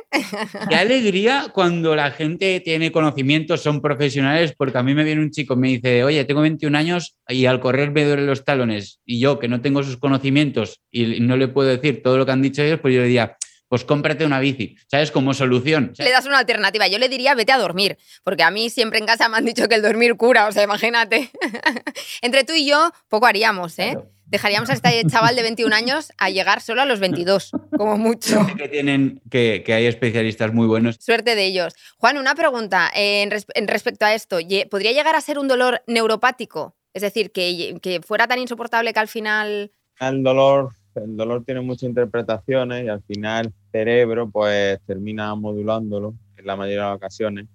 Qué 0.68 0.74
alegría 0.74 1.46
cuando 1.52 1.94
la 1.94 2.10
gente 2.10 2.60
tiene 2.60 2.90
conocimientos, 2.90 3.62
son 3.62 3.80
profesionales, 3.80 4.54
porque 4.56 4.78
a 4.78 4.82
mí 4.82 4.94
me 4.94 5.04
viene 5.04 5.22
un 5.22 5.30
chico 5.30 5.54
y 5.54 5.56
me 5.58 5.68
dice, 5.68 6.04
oye, 6.04 6.24
tengo 6.24 6.40
21 6.40 6.76
años 6.76 7.16
y 7.28 7.46
al 7.46 7.60
correr 7.60 7.90
me 7.92 8.04
duelen 8.04 8.26
los 8.26 8.44
talones. 8.44 9.00
Y 9.04 9.20
yo, 9.20 9.38
que 9.38 9.48
no 9.48 9.60
tengo 9.60 9.82
sus 9.82 9.96
conocimientos 9.96 10.80
y 10.90 11.20
no 11.20 11.36
le 11.36 11.48
puedo 11.48 11.68
decir 11.68 12.02
todo 12.02 12.18
lo 12.18 12.26
que 12.26 12.32
han 12.32 12.42
dicho 12.42 12.62
ellos, 12.62 12.80
pues 12.80 12.94
yo 12.94 13.00
le 13.00 13.06
diría, 13.06 13.36
pues 13.68 13.84
cómprate 13.84 14.24
una 14.24 14.40
bici, 14.40 14.76
¿sabes? 14.86 15.10
Como 15.10 15.34
solución. 15.34 15.92
Le 15.98 16.10
das 16.10 16.26
una 16.26 16.38
alternativa. 16.38 16.88
Yo 16.88 16.98
le 16.98 17.08
diría, 17.08 17.34
vete 17.34 17.52
a 17.52 17.58
dormir, 17.58 17.98
porque 18.24 18.42
a 18.42 18.50
mí 18.50 18.70
siempre 18.70 18.98
en 18.98 19.06
casa 19.06 19.28
me 19.28 19.36
han 19.36 19.44
dicho 19.44 19.68
que 19.68 19.74
el 19.74 19.82
dormir 19.82 20.16
cura, 20.16 20.48
o 20.48 20.52
sea, 20.52 20.62
imagínate. 20.62 21.30
Entre 22.22 22.44
tú 22.44 22.54
y 22.54 22.66
yo, 22.66 22.90
poco 23.08 23.26
haríamos, 23.26 23.78
¿eh? 23.78 23.98
Dejaríamos 24.26 24.68
a 24.68 24.74
este 24.74 25.02
chaval 25.06 25.36
de 25.36 25.42
21 25.42 25.74
años 25.74 26.12
a 26.18 26.28
llegar 26.28 26.60
solo 26.60 26.82
a 26.82 26.84
los 26.84 27.00
22, 27.00 27.50
como 27.76 27.96
mucho. 27.96 28.46
Que, 28.58 28.68
tienen, 28.68 29.22
que, 29.30 29.64
hay 29.68 29.86
especialistas 29.86 30.52
muy 30.52 30.66
buenos. 30.66 30.96
Suerte 31.00 31.34
de 31.34 31.46
ellos. 31.46 31.74
Juan, 31.96 32.18
una 32.18 32.34
pregunta 32.34 32.90
en, 32.94 33.30
respecto 33.30 34.04
a 34.04 34.12
esto. 34.12 34.38
¿Podría 34.70 34.92
llegar 34.92 35.14
a 35.14 35.22
ser 35.22 35.38
un 35.38 35.48
dolor 35.48 35.82
neuropático? 35.86 36.76
Es 36.92 37.00
decir, 37.00 37.32
que, 37.32 37.78
que 37.80 38.02
fuera 38.02 38.26
tan 38.26 38.38
insoportable 38.38 38.92
que 38.92 39.00
al 39.00 39.08
final... 39.08 39.72
El 39.98 40.22
dolor 40.22 40.72
el 41.04 41.16
dolor 41.16 41.44
tiene 41.44 41.60
muchas 41.60 41.84
interpretaciones 41.84 42.84
y 42.84 42.88
al 42.88 43.02
final 43.02 43.46
el 43.46 43.52
cerebro 43.72 44.30
pues 44.30 44.78
termina 44.86 45.34
modulándolo 45.34 46.14
en 46.36 46.46
la 46.46 46.56
mayoría 46.56 46.82
de 46.82 46.88
las 46.88 46.96
ocasiones. 46.96 47.46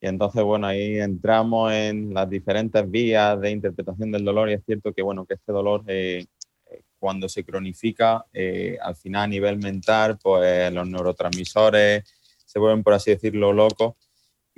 Y 0.00 0.06
entonces, 0.06 0.42
bueno, 0.42 0.66
ahí 0.66 0.98
entramos 0.98 1.72
en 1.72 2.14
las 2.14 2.28
diferentes 2.28 2.90
vías 2.90 3.38
de 3.40 3.50
interpretación 3.50 4.10
del 4.10 4.24
dolor 4.24 4.48
y 4.48 4.54
es 4.54 4.64
cierto 4.64 4.92
que, 4.92 5.02
bueno, 5.02 5.26
que 5.26 5.34
este 5.34 5.52
dolor 5.52 5.84
eh, 5.86 6.24
eh, 6.70 6.82
cuando 6.98 7.28
se 7.28 7.44
cronifica, 7.44 8.24
eh, 8.32 8.78
al 8.82 8.96
final 8.96 9.24
a 9.24 9.28
nivel 9.28 9.58
mental, 9.58 10.18
pues 10.22 10.72
los 10.72 10.88
neurotransmisores 10.88 12.04
se 12.46 12.58
vuelven, 12.58 12.82
por 12.82 12.94
así 12.94 13.10
decirlo, 13.10 13.52
locos 13.52 13.94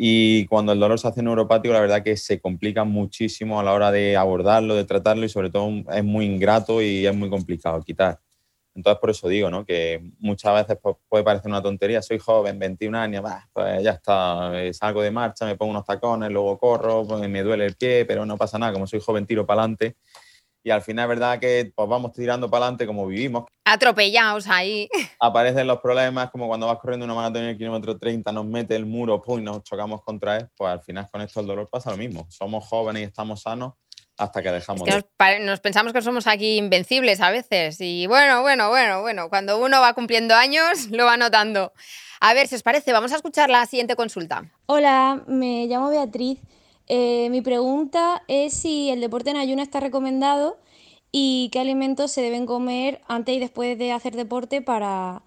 y 0.04 0.46
cuando 0.46 0.72
el 0.72 0.80
dolor 0.80 0.98
se 0.98 1.06
hace 1.06 1.22
neuropático, 1.22 1.72
la 1.72 1.80
verdad 1.80 2.02
que 2.02 2.16
se 2.16 2.40
complica 2.40 2.82
muchísimo 2.82 3.60
a 3.60 3.62
la 3.62 3.72
hora 3.72 3.92
de 3.92 4.16
abordarlo, 4.16 4.74
de 4.74 4.84
tratarlo 4.84 5.24
y 5.24 5.28
sobre 5.28 5.48
todo 5.48 5.70
es 5.92 6.02
muy 6.02 6.26
ingrato 6.26 6.82
y 6.82 7.06
es 7.06 7.14
muy 7.14 7.30
complicado 7.30 7.80
quitar. 7.82 8.18
Entonces, 8.74 8.98
por 9.00 9.10
eso 9.10 9.28
digo, 9.28 9.48
¿no? 9.48 9.64
Que 9.64 10.02
muchas 10.18 10.54
veces 10.54 10.76
pues, 10.82 10.96
puede 11.08 11.22
parecer 11.22 11.48
una 11.48 11.62
tontería. 11.62 12.02
Soy 12.02 12.18
joven, 12.18 12.58
21 12.58 12.96
años, 12.96 13.24
pues 13.52 13.80
ya 13.84 13.92
está, 13.92 14.60
eh, 14.60 14.74
salgo 14.74 15.02
de 15.02 15.12
marcha, 15.12 15.46
me 15.46 15.54
pongo 15.54 15.70
unos 15.70 15.84
tacones, 15.84 16.32
luego 16.32 16.58
corro, 16.58 17.06
pues 17.06 17.28
me 17.28 17.42
duele 17.44 17.64
el 17.66 17.76
pie, 17.76 18.04
pero 18.04 18.26
no 18.26 18.36
pasa 18.36 18.58
nada. 18.58 18.72
Como 18.72 18.88
soy 18.88 18.98
joven, 18.98 19.24
tiro 19.24 19.46
para 19.46 19.60
adelante. 19.60 19.98
Y 20.64 20.70
al 20.70 20.82
final 20.82 21.04
es 21.04 21.08
verdad 21.08 21.38
que 21.38 21.72
pues 21.74 21.88
vamos 21.88 22.12
tirando 22.12 22.50
para 22.50 22.64
adelante 22.64 22.86
como 22.86 23.06
vivimos. 23.06 23.44
Atropellados 23.64 24.48
ahí. 24.48 24.88
Aparecen 25.20 25.66
los 25.66 25.80
problemas 25.80 26.30
como 26.30 26.46
cuando 26.48 26.66
vas 26.66 26.78
corriendo 26.78 27.04
una 27.04 27.14
maratón 27.14 27.42
en 27.42 27.48
el 27.50 27.58
kilómetro 27.58 27.98
30, 27.98 28.30
nos 28.32 28.46
mete 28.46 28.76
el 28.76 28.86
muro 28.86 29.20
pum, 29.20 29.40
y 29.40 29.42
nos 29.42 29.62
chocamos 29.62 30.02
contra 30.02 30.36
él, 30.36 30.48
pues 30.56 30.72
al 30.72 30.82
final 30.82 31.08
con 31.10 31.20
esto 31.22 31.40
el 31.40 31.46
dolor 31.46 31.68
pasa 31.70 31.90
lo 31.90 31.96
mismo. 31.96 32.26
Somos 32.30 32.66
jóvenes 32.66 33.02
y 33.02 33.04
estamos 33.06 33.42
sanos 33.42 33.74
hasta 34.18 34.42
que 34.42 34.52
dejamos 34.52 34.86
nos, 34.86 35.04
nos, 35.40 35.60
pensamos 35.60 35.92
que 35.92 36.02
somos 36.02 36.26
aquí 36.26 36.58
invencibles 36.58 37.20
a 37.20 37.30
veces 37.30 37.80
y 37.80 38.06
bueno, 38.06 38.42
bueno, 38.42 38.68
bueno, 38.68 39.00
bueno, 39.00 39.28
cuando 39.30 39.58
uno 39.58 39.80
va 39.80 39.94
cumpliendo 39.94 40.34
años 40.34 40.86
lo 40.90 41.06
va 41.06 41.16
notando. 41.16 41.72
A 42.20 42.34
ver, 42.34 42.46
si 42.46 42.54
os 42.54 42.62
parece, 42.62 42.92
vamos 42.92 43.12
a 43.12 43.16
escuchar 43.16 43.50
la 43.50 43.66
siguiente 43.66 43.96
consulta. 43.96 44.44
Hola, 44.66 45.24
me 45.26 45.66
llamo 45.66 45.90
Beatriz 45.90 46.38
eh, 46.88 47.28
mi 47.30 47.40
pregunta 47.42 48.22
es 48.28 48.54
si 48.54 48.90
el 48.90 49.00
deporte 49.00 49.30
en 49.30 49.36
ayuno 49.36 49.62
está 49.62 49.80
recomendado 49.80 50.58
y 51.12 51.50
qué 51.52 51.60
alimentos 51.60 52.10
se 52.10 52.22
deben 52.22 52.46
comer 52.46 53.00
antes 53.06 53.36
y 53.36 53.38
después 53.38 53.78
de 53.78 53.92
hacer 53.92 54.16
deporte 54.16 54.62
para, 54.62 55.22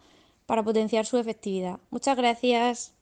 potenciar 0.48 1.06
su 1.06 1.18
efectividad. 1.18 1.80
Muchas 1.92 2.18
gracias. 2.18 2.94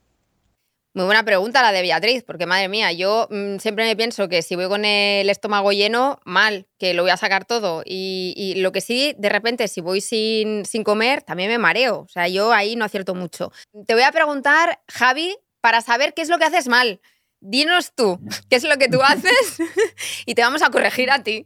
Muy 0.95 1.05
buena 1.05 1.23
pregunta 1.23 1.63
la 1.63 1.71
de 1.71 1.81
Beatriz, 1.81 2.23
porque 2.23 2.45
madre 2.45 2.67
mía, 2.69 2.91
yo 2.91 3.27
mm, 3.31 3.57
siempre 3.57 3.85
me 3.85 3.95
pienso 3.95 4.29
que 4.29 4.43
si 4.43 4.55
voy 4.55 4.67
con 4.67 4.85
el 4.85 5.27
estómago 5.27 5.71
lleno, 5.71 6.19
mal, 6.23 6.67
que 6.77 6.93
lo 6.93 7.01
voy 7.01 7.09
a 7.09 7.17
sacar 7.17 7.45
todo. 7.45 7.81
Y, 7.83 8.53
lo 8.57 8.71
que 8.71 8.79
sí, 8.79 9.15
de 9.17 9.29
repente, 9.29 9.67
si 9.67 9.81
voy 9.81 10.01
sin, 10.01 10.65
sin 10.65 10.83
comer, 10.83 11.23
también 11.23 11.49
me 11.49 11.57
mareo. 11.57 12.01
O 12.01 12.07
sea, 12.09 12.27
yo 12.27 12.53
ahí 12.53 12.75
no 12.75 12.85
acierto 12.85 13.15
mucho. 13.15 13.51
Te 13.87 13.95
voy 13.95 14.03
a 14.03 14.11
preguntar, 14.11 14.81
Javi, 14.87 15.35
para 15.61 15.81
saber 15.81 16.13
qué 16.13 16.21
es 16.21 16.29
lo 16.29 16.37
que 16.37 16.45
haces 16.45 16.67
mal 16.67 16.99
dinos 17.43 17.93
tú 17.95 18.19
qué 18.49 18.55
es 18.55 18.63
lo 18.63 18.77
que 18.77 18.87
tú 18.87 19.01
haces 19.01 19.59
y 20.25 20.35
te 20.35 20.41
vamos 20.41 20.61
a 20.61 20.69
corregir 20.69 21.11
a 21.11 21.23
ti. 21.23 21.45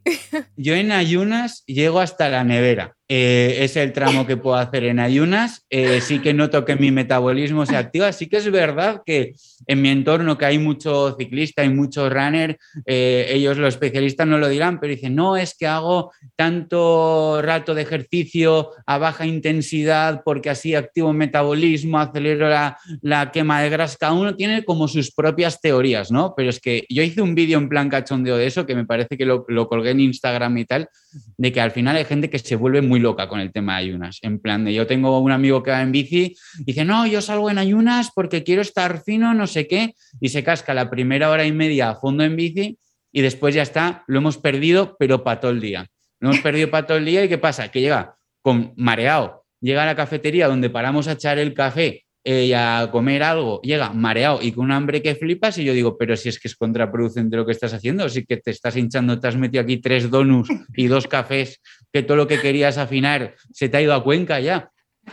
Yo 0.55 0.75
en 0.75 0.91
ayunas 0.91 1.63
llego 1.65 1.99
hasta 1.99 2.29
la 2.29 2.43
nevera. 2.43 2.96
Eh, 3.09 3.59
es 3.61 3.77
el 3.77 3.93
tramo 3.93 4.27
que 4.27 4.35
puedo 4.35 4.57
hacer 4.57 4.83
en 4.83 4.99
ayunas. 4.99 5.65
Eh, 5.69 6.01
sí 6.01 6.19
que 6.19 6.33
noto 6.33 6.65
que 6.65 6.75
mi 6.75 6.91
metabolismo 6.91 7.65
se 7.65 7.77
activa. 7.77 8.11
Sí 8.11 8.27
que 8.27 8.37
es 8.37 8.51
verdad 8.51 9.01
que 9.05 9.33
en 9.65 9.81
mi 9.81 9.89
entorno, 9.89 10.37
que 10.37 10.45
hay 10.45 10.59
mucho 10.59 11.15
ciclista 11.17 11.63
y 11.63 11.69
mucho 11.69 12.09
runner, 12.09 12.57
eh, 12.85 13.27
ellos 13.29 13.57
los 13.57 13.75
especialistas 13.75 14.27
no 14.27 14.37
lo 14.37 14.49
dirán, 14.49 14.79
pero 14.79 14.91
dicen, 14.93 15.15
no, 15.15 15.37
es 15.37 15.55
que 15.57 15.67
hago 15.67 16.11
tanto 16.35 17.41
rato 17.41 17.73
de 17.73 17.83
ejercicio 17.83 18.71
a 18.85 18.97
baja 18.97 19.25
intensidad 19.25 20.21
porque 20.25 20.49
así 20.49 20.75
activo 20.75 21.11
el 21.11 21.17
metabolismo, 21.17 21.99
acelero 21.99 22.49
la, 22.49 22.77
la 23.01 23.31
quema 23.31 23.61
de 23.61 23.69
grasa. 23.69 23.97
Cada 23.97 24.13
uno 24.13 24.35
tiene 24.35 24.65
como 24.65 24.89
sus 24.89 25.11
propias 25.11 25.61
teorías, 25.61 26.11
¿no? 26.11 26.33
Pero 26.35 26.49
es 26.49 26.59
que 26.59 26.85
yo 26.89 27.03
hice 27.03 27.21
un 27.21 27.35
vídeo 27.35 27.57
en 27.57 27.69
plan 27.69 27.87
cachondeo 27.89 28.35
de 28.35 28.47
eso, 28.47 28.65
que 28.65 28.75
me 28.75 28.85
parece 28.85 29.17
que 29.17 29.25
lo, 29.25 29.45
lo 29.47 29.69
colgué 29.69 29.91
en 29.91 30.01
Instagram 30.01 30.57
y 30.57 30.65
tal, 30.65 30.89
de 31.37 31.51
que 31.53 31.61
al 31.61 31.71
final 31.71 31.95
hay 31.95 32.05
gente 32.05 32.29
que 32.29 32.39
se 32.39 32.57
vuelve 32.57 32.81
muy 32.81 32.96
loca 32.99 33.27
con 33.27 33.39
el 33.39 33.51
tema 33.51 33.73
de 33.73 33.85
ayunas. 33.85 34.19
En 34.21 34.39
plan 34.39 34.65
de, 34.65 34.73
yo 34.73 34.87
tengo 34.87 35.19
un 35.19 35.31
amigo 35.31 35.63
que 35.63 35.71
va 35.71 35.81
en 35.81 35.91
bici 35.91 36.35
y 36.59 36.63
dice, 36.63 36.85
no, 36.85 37.05
yo 37.05 37.21
salgo 37.21 37.49
en 37.49 37.57
ayunas 37.57 38.11
porque 38.13 38.43
quiero 38.43 38.61
estar 38.61 39.03
fino, 39.03 39.33
no 39.33 39.47
sé 39.47 39.67
qué, 39.67 39.95
y 40.19 40.29
se 40.29 40.43
casca 40.43 40.73
la 40.73 40.89
primera 40.89 41.29
hora 41.29 41.45
y 41.45 41.51
media 41.51 41.89
a 41.89 41.95
fondo 41.95 42.23
en 42.23 42.35
bici 42.35 42.77
y 43.11 43.21
después 43.21 43.55
ya 43.55 43.61
está, 43.61 44.03
lo 44.07 44.19
hemos 44.19 44.37
perdido, 44.37 44.95
pero 44.97 45.23
para 45.23 45.39
todo 45.39 45.51
el 45.51 45.61
día. 45.61 45.87
Lo 46.19 46.29
hemos 46.29 46.41
perdido 46.41 46.69
para 46.71 46.87
todo 46.87 46.97
el 46.97 47.05
día 47.05 47.23
y 47.23 47.29
¿qué 47.29 47.37
pasa? 47.37 47.69
Que 47.69 47.81
llega 47.81 48.15
con 48.41 48.73
mareado, 48.75 49.45
llega 49.61 49.83
a 49.83 49.85
la 49.85 49.95
cafetería 49.95 50.47
donde 50.47 50.69
paramos 50.69 51.07
a 51.07 51.13
echar 51.13 51.37
el 51.37 51.53
café 51.53 52.06
y 52.27 52.53
a 52.53 52.89
comer 52.91 53.24
algo, 53.24 53.62
llega 53.62 53.93
mareado 53.93 54.39
y 54.41 54.51
con 54.51 54.65
un 54.65 54.72
hambre 54.72 55.01
que 55.01 55.15
flipas 55.15 55.57
y 55.57 55.63
yo 55.63 55.74
digo, 55.74 55.98
pero 55.98 56.17
si 56.17 56.27
es 56.27 56.39
que 56.39 56.50
es 56.50 56.55
contraproducente 56.55 57.38
lo 57.38 57.46
que 57.46 57.53
estás 57.53 57.74
haciendo, 57.74 58.10
si 58.10 58.25
que 58.25 58.38
te 58.38 58.51
estás 58.51 58.75
hinchando, 58.75 59.19
te 59.19 59.27
has 59.27 59.38
metido 59.38 59.63
aquí 59.63 59.77
tres 59.77 60.10
donuts 60.10 60.50
y 60.75 60.88
dos 60.88 61.07
cafés, 61.07 61.62
que 61.91 62.03
todo 62.03 62.17
lo 62.17 62.27
que 62.27 62.39
querías 62.39 62.77
afinar 62.77 63.36
se 63.53 63.69
te 63.69 63.77
ha 63.77 63.81
ido 63.81 63.93
a 63.93 64.03
Cuenca 64.03 64.39
ya. 64.39 64.69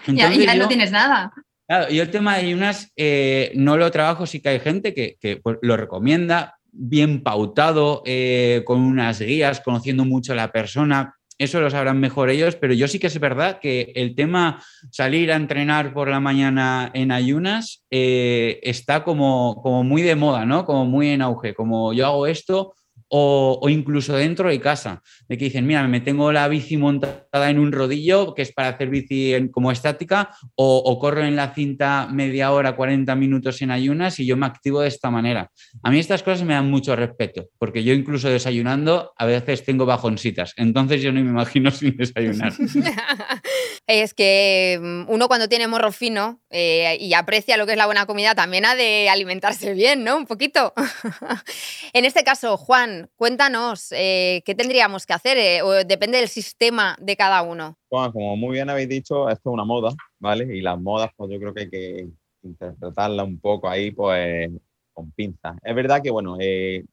ya, 0.07 0.33
ya 0.33 0.55
no 0.57 0.67
tienes 0.67 0.91
nada. 0.91 1.33
Claro, 1.67 1.89
yo 1.91 2.03
el 2.03 2.11
tema 2.11 2.35
de 2.35 2.47
ayunas 2.47 2.93
eh, 2.97 3.53
no 3.55 3.77
lo 3.77 3.91
trabajo, 3.91 4.27
sí 4.27 4.41
que 4.41 4.51
hay 4.51 4.61
gente 4.61 4.93
que, 4.93 5.41
pues, 5.43 5.59
lo 5.63 5.77
recomienda, 5.77 6.59
bien 6.73 7.23
pautado, 7.23 8.03
eh, 8.05 8.63
con 8.67 8.81
unas 8.81 9.21
guías, 9.21 9.61
conociendo 9.61 10.05
mucho 10.05 10.33
a 10.33 10.37
la 10.37 10.53
persona, 10.53 11.14
eso 11.39 11.61
lo 11.61 11.71
sabrán 11.71 11.99
mejor 12.01 12.31
ellos, 12.31 12.57
pero 12.57 12.75
yo 12.75 12.89
sí 12.89 12.99
que 12.99 13.09
es 13.09 13.19
verdad 13.19 13.59
que 13.61 13.93
el 13.97 14.15
tema 14.15 14.63
salir 14.91 15.33
a 15.33 15.37
entrenar 15.37 15.93
por 15.93 16.09
la 16.09 16.21
mañana 16.21 16.91
en 16.95 17.11
ayunas 17.11 17.85
eh, 17.91 18.61
está 18.63 19.05
como, 19.05 19.61
como 19.63 19.83
muy 19.85 20.03
de 20.03 20.17
moda, 20.17 20.47
¿no? 20.47 20.65
Como 20.65 20.85
muy 20.85 21.09
en 21.09 21.23
auge, 21.23 21.55
como 21.55 21.93
yo 21.93 22.07
hago 22.07 22.27
esto 22.27 22.75
o, 23.17 23.69
incluso 23.69 24.17
dentro 24.17 24.49
de 24.49 24.61
casa, 24.61 25.01
de 25.29 25.39
que 25.39 25.45
dicen, 25.45 25.69
mira, 25.69 25.87
me 25.87 26.01
tengo 26.01 26.33
la 26.33 26.49
bici 26.49 26.77
montada 26.77 27.49
en 27.49 27.61
un 27.61 27.71
rodillo, 27.71 28.35
que 28.35 28.43
es 28.43 28.53
para 28.53 28.71
hacer 28.71 28.91
bici 28.91 29.35
como 29.53 29.71
estática, 29.71 30.31
o, 30.57 30.99
corro 30.99 31.23
en 31.23 31.37
la 31.37 31.55
cinta 31.55 32.09
media 32.11 32.51
hora, 32.51 32.75
40 32.75 33.15
minutos 33.15 33.63
en 33.63 33.71
ayunas 33.71 34.19
y 34.19 34.27
yo 34.27 34.37
me 34.37 34.47
activo 34.47 34.81
de 34.81 34.89
esta 34.89 35.11
manera. 35.11 35.49
A 35.85 35.93
mí 35.93 36.01
estas 36.01 36.25
cosas 36.25 36.45
me 36.45 36.55
dan 36.55 36.69
mucho 36.69 36.97
respeto, 36.97 37.51
porque 37.57 37.85
yo 37.85 37.95
incluso 37.95 38.29
desayunando 38.29 39.13
a 39.17 39.27
veces 39.27 39.65
tengo 39.65 39.87
bajoncitas, 39.87 40.53
entonces 40.57 41.01
yo 41.01 41.13
no 41.13 41.23
me 41.23 41.31
imagino 41.31 41.71
sin 41.71 41.97
desayunar. 41.97 42.53
es 43.87 44.15
que 44.15 44.79
mm, 44.81 45.11
uno 45.11 45.29
cuando 45.29 45.49
tiene 45.49 45.69
morro 45.69 45.93
fino 45.93 46.41
eh, 46.51 46.97
y 47.01 47.13
aprecia 47.15 47.57
lo 47.57 47.67
que 47.67 47.73
es 47.73 47.79
la 47.79 47.87
buena 47.87 48.07
comida, 48.07 48.35
también 48.35 48.65
ha 48.65 48.75
de 48.75 49.09
alimentarse 49.09 49.75
bien, 49.75 50.05
¿no? 50.05 50.17
Un 50.17 50.27
poquito. 50.27 50.73
en 51.93 52.05
este 52.05 52.25
caso, 52.25 52.57
Juan, 52.57 53.11
cuéntanos, 53.17 53.93
eh, 53.93 54.43
¿qué 54.47 54.55
tendríamos 54.55 55.07
que 55.07 55.13
hacer? 55.13 55.37
Eh, 55.37 55.63
o 55.63 55.73
depende 55.85 56.19
del 56.19 56.29
sistema 56.29 56.97
de 57.01 57.17
cada 57.17 57.43
uno. 57.43 57.77
Juan, 57.89 58.13
como 58.13 58.37
muy 58.37 58.53
bien 58.55 58.71
habéis 58.71 58.89
dicho, 58.89 59.29
esto 59.29 59.51
es 59.51 59.55
una 59.55 59.65
moda, 59.65 59.95
¿vale? 60.19 60.57
Y 60.57 60.63
las 60.63 60.81
modas, 60.81 61.11
pues 61.17 61.31
yo 61.31 61.39
creo 61.39 61.53
que 61.53 61.61
hay 61.61 61.71
que 61.71 62.09
interpretarla 62.43 63.25
un 63.25 63.39
poco 63.39 63.69
ahí, 63.69 63.91
pues 63.91 64.51
con 64.93 65.11
pinzas. 65.13 65.57
Es 65.63 65.75
verdad 65.75 66.03
que, 66.03 66.11
bueno, 66.11 66.39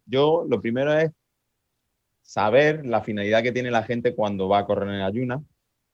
yo 0.06 0.46
lo 0.50 0.60
primero 0.60 0.92
es 0.98 1.12
saber 2.22 2.86
la 2.86 3.02
finalidad 3.02 3.44
que 3.44 3.52
tiene 3.52 3.70
la 3.70 3.84
gente 3.84 4.16
cuando 4.16 4.50
va 4.50 4.60
a 4.60 4.66
correr 4.66 4.90
en 4.90 5.02
ayunas 5.02 5.42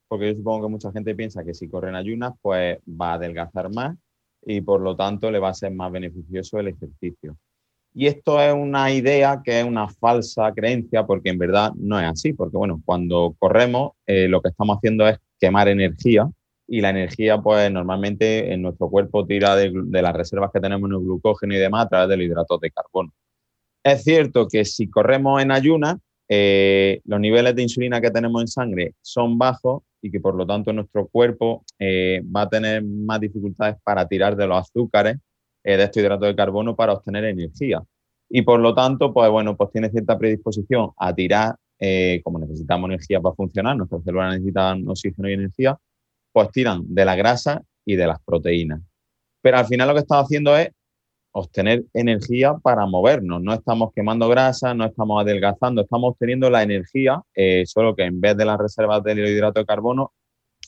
porque 0.07 0.31
yo 0.31 0.37
supongo 0.37 0.67
que 0.67 0.71
mucha 0.71 0.91
gente 0.91 1.15
piensa 1.15 1.43
que 1.43 1.53
si 1.53 1.69
corre 1.69 1.89
en 1.89 1.95
ayunas, 1.95 2.33
pues 2.41 2.79
va 2.87 3.11
a 3.11 3.13
adelgazar 3.15 3.73
más 3.73 3.97
y 4.45 4.61
por 4.61 4.81
lo 4.81 4.95
tanto 4.95 5.29
le 5.31 5.39
va 5.39 5.49
a 5.49 5.53
ser 5.53 5.73
más 5.73 5.91
beneficioso 5.91 6.59
el 6.59 6.69
ejercicio. 6.69 7.37
Y 7.93 8.07
esto 8.07 8.39
es 8.39 8.53
una 8.53 8.91
idea 8.91 9.41
que 9.43 9.59
es 9.59 9.65
una 9.65 9.89
falsa 9.89 10.51
creencia 10.53 11.05
porque 11.05 11.29
en 11.29 11.39
verdad 11.39 11.71
no 11.75 11.99
es 11.99 12.05
así, 12.05 12.33
porque 12.33 12.55
bueno, 12.55 12.81
cuando 12.85 13.35
corremos 13.39 13.93
eh, 14.05 14.27
lo 14.27 14.41
que 14.41 14.49
estamos 14.49 14.77
haciendo 14.77 15.07
es 15.07 15.17
quemar 15.39 15.67
energía 15.67 16.29
y 16.67 16.81
la 16.81 16.89
energía 16.89 17.41
pues 17.41 17.71
normalmente 17.71 18.53
en 18.53 18.61
nuestro 18.61 18.89
cuerpo 18.89 19.25
tira 19.25 19.55
de, 19.55 19.71
las 19.71 20.15
reservas 20.15 20.51
que 20.53 20.59
tenemos 20.59 20.89
en 20.89 20.95
el 20.95 21.01
glucógeno 21.01 21.55
y 21.55 21.57
demás 21.57 21.85
a 21.85 21.89
través 21.89 22.09
del 22.09 22.21
hidrato 22.21 22.57
de 22.57 22.71
carbono. 22.71 23.11
Es 23.83 24.03
cierto 24.03 24.47
que 24.47 24.65
si 24.65 24.89
corremos 24.89 25.41
en 25.41 25.51
ayunas, 25.51 25.95
eh, 26.29 27.01
los 27.05 27.19
niveles 27.19 27.55
de 27.55 27.61
insulina 27.61 28.01
que 28.01 28.11
tenemos 28.11 28.41
en 28.41 28.47
sangre 28.47 28.95
son 29.01 29.37
bajos 29.37 29.83
y 30.01 30.11
que 30.11 30.19
por 30.19 30.35
lo 30.35 30.45
tanto 30.45 30.73
nuestro 30.73 31.07
cuerpo 31.07 31.63
eh, 31.79 32.21
va 32.23 32.41
a 32.41 32.49
tener 32.49 32.83
más 32.83 33.19
dificultades 33.21 33.77
para 33.83 34.07
tirar 34.07 34.35
de 34.35 34.45
los 34.45 34.59
azúcares 34.59 35.17
eh, 35.63 35.77
de 35.77 35.83
estos 35.83 36.03
hidratos 36.03 36.27
de 36.27 36.35
carbono 36.35 36.75
para 36.75 36.93
obtener 36.93 37.25
energía. 37.25 37.81
Y 38.29 38.41
por 38.41 38.59
lo 38.59 38.73
tanto, 38.73 39.13
pues 39.13 39.29
bueno, 39.29 39.55
pues 39.55 39.71
tiene 39.71 39.89
cierta 39.89 40.17
predisposición 40.17 40.91
a 40.97 41.15
tirar, 41.15 41.55
como 42.23 42.39
necesitamos 42.39 42.89
energía 42.89 43.21
para 43.21 43.35
funcionar, 43.35 43.77
nuestras 43.77 44.03
células 44.03 44.33
necesitan 44.33 44.85
oxígeno 44.87 45.29
y 45.29 45.33
energía, 45.33 45.77
pues 46.33 46.51
tiran 46.51 46.83
de 46.93 47.05
la 47.05 47.15
grasa 47.15 47.63
y 47.85 47.95
de 47.95 48.05
las 48.05 48.21
proteínas. 48.23 48.81
Pero 49.41 49.59
al 49.59 49.65
final 49.65 49.87
lo 49.87 49.93
que 49.93 50.01
estamos 50.01 50.25
haciendo 50.25 50.57
es 50.57 50.71
obtener 51.37 51.85
energía 51.93 52.55
para 52.55 52.85
movernos. 52.87 53.41
No 53.41 53.53
estamos 53.53 53.91
quemando 53.93 54.27
grasa, 54.27 54.73
no 54.73 54.85
estamos 54.85 55.21
adelgazando, 55.21 55.81
estamos 55.81 56.11
obteniendo 56.11 56.49
la 56.49 56.63
energía, 56.63 57.21
eh, 57.35 57.63
solo 57.67 57.95
que 57.95 58.03
en 58.03 58.19
vez 58.19 58.35
de 58.37 58.45
las 58.45 58.57
reservas 58.57 59.03
de 59.03 59.13
hidrato 59.13 59.59
de 59.59 59.65
carbono, 59.65 60.13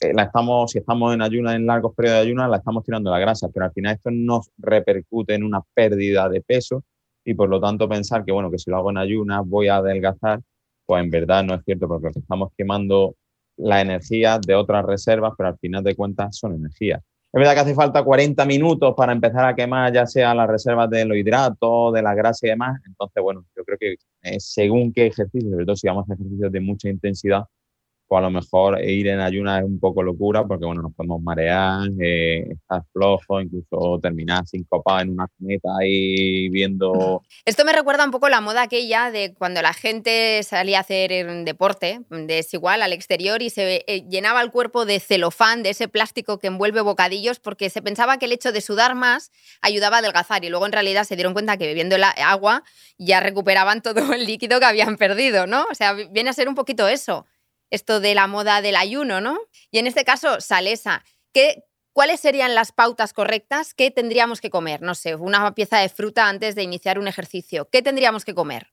eh, 0.00 0.12
la 0.14 0.24
estamos, 0.24 0.70
si 0.70 0.78
estamos 0.78 1.12
en 1.12 1.22
ayunas, 1.22 1.56
en 1.56 1.66
largos 1.66 1.94
periodos 1.94 2.20
de 2.20 2.26
ayunas, 2.28 2.50
la 2.50 2.58
estamos 2.58 2.84
tirando 2.84 3.10
la 3.10 3.18
grasa, 3.18 3.48
pero 3.52 3.66
al 3.66 3.72
final 3.72 3.96
esto 3.96 4.10
nos 4.12 4.48
repercute 4.58 5.34
en 5.34 5.42
una 5.42 5.60
pérdida 5.74 6.28
de 6.28 6.40
peso 6.40 6.84
y 7.24 7.34
por 7.34 7.48
lo 7.48 7.60
tanto 7.60 7.88
pensar 7.88 8.24
que, 8.24 8.32
bueno, 8.32 8.50
que 8.50 8.58
si 8.58 8.70
lo 8.70 8.76
hago 8.76 8.90
en 8.90 8.98
ayunas 8.98 9.42
voy 9.44 9.68
a 9.68 9.76
adelgazar, 9.76 10.40
pues 10.86 11.02
en 11.02 11.10
verdad 11.10 11.42
no 11.44 11.54
es 11.54 11.62
cierto, 11.64 11.88
porque 11.88 12.08
estamos 12.16 12.50
quemando 12.56 13.16
la 13.56 13.80
energía 13.80 14.38
de 14.38 14.54
otras 14.54 14.84
reservas, 14.84 15.32
pero 15.36 15.48
al 15.50 15.58
final 15.58 15.82
de 15.82 15.96
cuentas 15.96 16.36
son 16.36 16.54
energías. 16.54 17.02
Es 17.32 17.38
verdad 17.38 17.54
que 17.54 17.60
hace 17.60 17.74
falta 17.74 18.02
40 18.02 18.44
minutos 18.44 18.92
para 18.96 19.12
empezar 19.12 19.44
a 19.44 19.54
quemar 19.54 19.92
ya 19.92 20.04
sea 20.04 20.34
las 20.34 20.48
reservas 20.48 20.90
de 20.90 21.04
los 21.04 21.16
hidratos, 21.16 21.92
de 21.94 22.02
la 22.02 22.12
grasa 22.14 22.46
y 22.46 22.50
demás. 22.50 22.80
Entonces, 22.84 23.22
bueno, 23.22 23.44
yo 23.56 23.64
creo 23.64 23.78
que 23.78 23.94
según 24.40 24.92
qué 24.92 25.06
ejercicio, 25.06 25.50
sobre 25.50 25.64
todo 25.64 25.76
si 25.76 25.86
vamos 25.86 26.10
a 26.10 26.14
ejercicios 26.14 26.50
de 26.50 26.60
mucha 26.60 26.88
intensidad, 26.88 27.44
pues 28.10 28.18
a 28.18 28.22
lo 28.22 28.30
mejor 28.32 28.82
ir 28.82 29.06
en 29.06 29.20
ayunas 29.20 29.60
es 29.60 29.66
un 29.66 29.78
poco 29.78 30.02
locura 30.02 30.44
porque, 30.44 30.66
bueno, 30.66 30.82
nos 30.82 30.92
podemos 30.94 31.22
marear, 31.22 31.88
eh, 32.02 32.44
estar 32.50 32.82
flojo, 32.92 33.40
incluso 33.40 34.00
terminar 34.02 34.44
sin 34.48 34.64
copa 34.64 35.00
en 35.00 35.10
una 35.10 35.28
meta 35.38 35.68
ahí 35.80 36.48
viendo... 36.48 37.22
Esto 37.44 37.64
me 37.64 37.72
recuerda 37.72 38.04
un 38.04 38.10
poco 38.10 38.28
la 38.28 38.40
moda 38.40 38.62
aquella 38.62 39.12
de 39.12 39.32
cuando 39.34 39.62
la 39.62 39.72
gente 39.74 40.42
salía 40.42 40.78
a 40.78 40.80
hacer 40.80 41.44
deporte, 41.44 42.00
desigual, 42.10 42.82
al 42.82 42.92
exterior 42.92 43.42
y 43.42 43.50
se 43.50 43.84
eh, 43.86 44.04
llenaba 44.08 44.42
el 44.42 44.50
cuerpo 44.50 44.86
de 44.86 44.98
celofán, 44.98 45.62
de 45.62 45.70
ese 45.70 45.86
plástico 45.86 46.40
que 46.40 46.48
envuelve 46.48 46.80
bocadillos, 46.80 47.38
porque 47.38 47.70
se 47.70 47.80
pensaba 47.80 48.18
que 48.18 48.26
el 48.26 48.32
hecho 48.32 48.50
de 48.50 48.60
sudar 48.60 48.96
más 48.96 49.30
ayudaba 49.60 49.98
a 49.98 50.00
adelgazar 50.00 50.44
y 50.44 50.48
luego 50.48 50.66
en 50.66 50.72
realidad 50.72 51.04
se 51.04 51.14
dieron 51.14 51.32
cuenta 51.32 51.56
que 51.58 51.68
bebiendo 51.68 51.94
el 51.94 52.02
agua 52.02 52.64
ya 52.98 53.20
recuperaban 53.20 53.82
todo 53.82 54.12
el 54.12 54.26
líquido 54.26 54.58
que 54.58 54.66
habían 54.66 54.96
perdido, 54.96 55.46
¿no? 55.46 55.64
O 55.70 55.76
sea, 55.76 55.92
viene 55.92 56.30
a 56.30 56.32
ser 56.32 56.48
un 56.48 56.56
poquito 56.56 56.88
eso 56.88 57.24
esto 57.70 58.00
de 58.00 58.14
la 58.14 58.26
moda 58.26 58.60
del 58.62 58.76
ayuno, 58.76 59.20
¿no? 59.20 59.38
Y 59.70 59.78
en 59.78 59.86
este 59.86 60.04
caso, 60.04 60.40
Salesa, 60.40 61.04
¿qué, 61.32 61.64
¿cuáles 61.92 62.20
serían 62.20 62.54
las 62.54 62.72
pautas 62.72 63.12
correctas 63.12 63.74
que 63.74 63.90
tendríamos 63.90 64.40
que 64.40 64.50
comer? 64.50 64.82
No 64.82 64.94
sé, 64.94 65.14
una 65.14 65.54
pieza 65.54 65.78
de 65.78 65.88
fruta 65.88 66.28
antes 66.28 66.54
de 66.54 66.62
iniciar 66.62 66.98
un 66.98 67.08
ejercicio. 67.08 67.68
¿Qué 67.70 67.82
tendríamos 67.82 68.24
que 68.24 68.34
comer? 68.34 68.68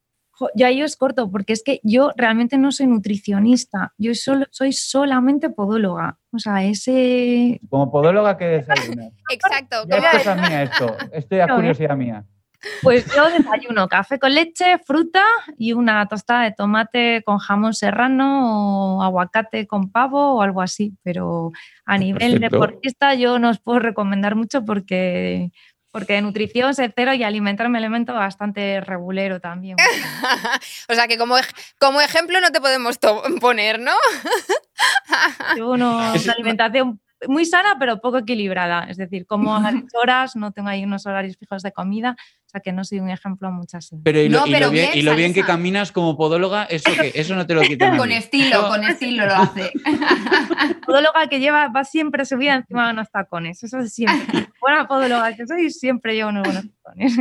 Yo 0.53 0.67
ahí 0.67 0.83
os 0.83 0.95
corto, 0.95 1.31
porque 1.31 1.53
es 1.53 1.63
que 1.63 1.79
yo 1.83 2.11
realmente 2.15 2.59
no 2.59 2.71
soy 2.71 2.85
nutricionista, 2.85 3.93
yo 3.97 4.13
solo, 4.13 4.45
soy 4.51 4.71
solamente 4.71 5.49
podóloga. 5.49 6.19
O 6.31 6.37
sea, 6.37 6.63
ese... 6.63 7.59
Como 7.69 7.91
podóloga, 7.91 8.37
¿qué 8.37 8.45
desayunas? 8.45 9.13
Exacto. 9.31 9.87
Ya 9.89 9.97
es 9.97 10.17
cosa 10.19 10.35
mía 10.35 10.63
esto, 10.63 10.95
esto 11.11 11.35
es 11.35 11.47
curiosidad 11.47 11.97
mía. 11.97 12.23
Pues 12.81 13.05
yo 13.13 13.29
desayuno 13.29 13.87
café 13.87 14.17
con 14.17 14.33
leche, 14.33 14.79
fruta 14.79 15.23
y 15.57 15.73
una 15.73 16.07
tostada 16.07 16.43
de 16.43 16.51
tomate 16.51 17.21
con 17.23 17.37
jamón 17.37 17.73
serrano 17.73 18.97
o 18.97 19.03
aguacate 19.03 19.67
con 19.67 19.91
pavo 19.91 20.35
o 20.35 20.41
algo 20.41 20.61
así. 20.61 20.93
Pero 21.03 21.51
a 21.85 21.97
nivel 21.97 22.39
deportista 22.39 23.13
yo 23.13 23.39
no 23.39 23.49
os 23.49 23.59
puedo 23.59 23.79
recomendar 23.79 24.35
mucho 24.35 24.65
porque, 24.65 25.51
porque 25.91 26.13
de 26.13 26.21
nutrición 26.21 26.73
sé 26.73 26.91
cero 26.95 27.13
y 27.13 27.23
alimentarme 27.23 27.77
elemento 27.77 28.13
bastante 28.13 28.81
regulero 28.81 29.39
también. 29.39 29.77
o 30.89 30.93
sea 30.93 31.07
que 31.07 31.17
como, 31.17 31.35
como 31.79 32.01
ejemplo 32.01 32.41
no 32.41 32.51
te 32.51 32.59
podemos 32.59 32.97
poner, 33.39 33.79
¿no? 33.79 33.93
yo 35.57 35.71
una 35.71 36.11
alimentación 36.11 36.99
muy 37.27 37.45
sana, 37.45 37.77
pero 37.79 37.99
poco 37.99 38.19
equilibrada. 38.19 38.83
Es 38.83 38.97
decir, 38.97 39.25
como 39.25 39.55
a 39.55 39.71
las 39.71 39.95
horas, 39.95 40.35
no 40.35 40.51
tengo 40.51 40.69
ahí 40.69 40.83
unos 40.83 41.05
horarios 41.05 41.37
fijos 41.37 41.63
de 41.63 41.71
comida, 41.71 42.15
sea 42.57 42.59
que 42.61 42.71
no 42.71 42.83
soy 42.83 42.99
un 42.99 43.09
ejemplo 43.09 43.51
muchas 43.51 43.89
Pero 44.03 44.19
y 44.19 44.29
lo, 44.29 44.43
bien, 44.43 44.89
y 44.93 45.01
lo 45.01 45.15
bien, 45.15 45.33
que 45.33 45.43
caminas 45.43 45.91
como 45.91 46.17
podóloga, 46.17 46.63
eso 46.65 46.91
que 46.93 47.11
eso 47.15 47.35
no 47.35 47.45
te 47.45 47.53
lo 47.53 47.61
quita. 47.61 47.95
con 47.97 48.11
estilo, 48.11 48.67
con 48.67 48.83
estilo 48.83 49.25
lo 49.25 49.35
hace. 49.35 49.71
podóloga 50.85 51.27
que 51.27 51.39
lleva, 51.39 51.67
va 51.69 51.83
siempre 51.83 52.25
subida 52.25 52.55
encima 52.55 52.87
de 52.87 52.93
unos 52.93 53.09
tacones, 53.11 53.63
eso 53.63 53.79
es 53.79 53.93
siempre. 53.93 54.47
Buena 54.61 54.87
podóloga 54.87 55.35
que 55.35 55.45
soy, 55.47 55.69
siempre 55.69 56.15
llevo 56.15 56.29
unos 56.29 56.43
buenos 56.43 56.65
tacones. 56.83 57.13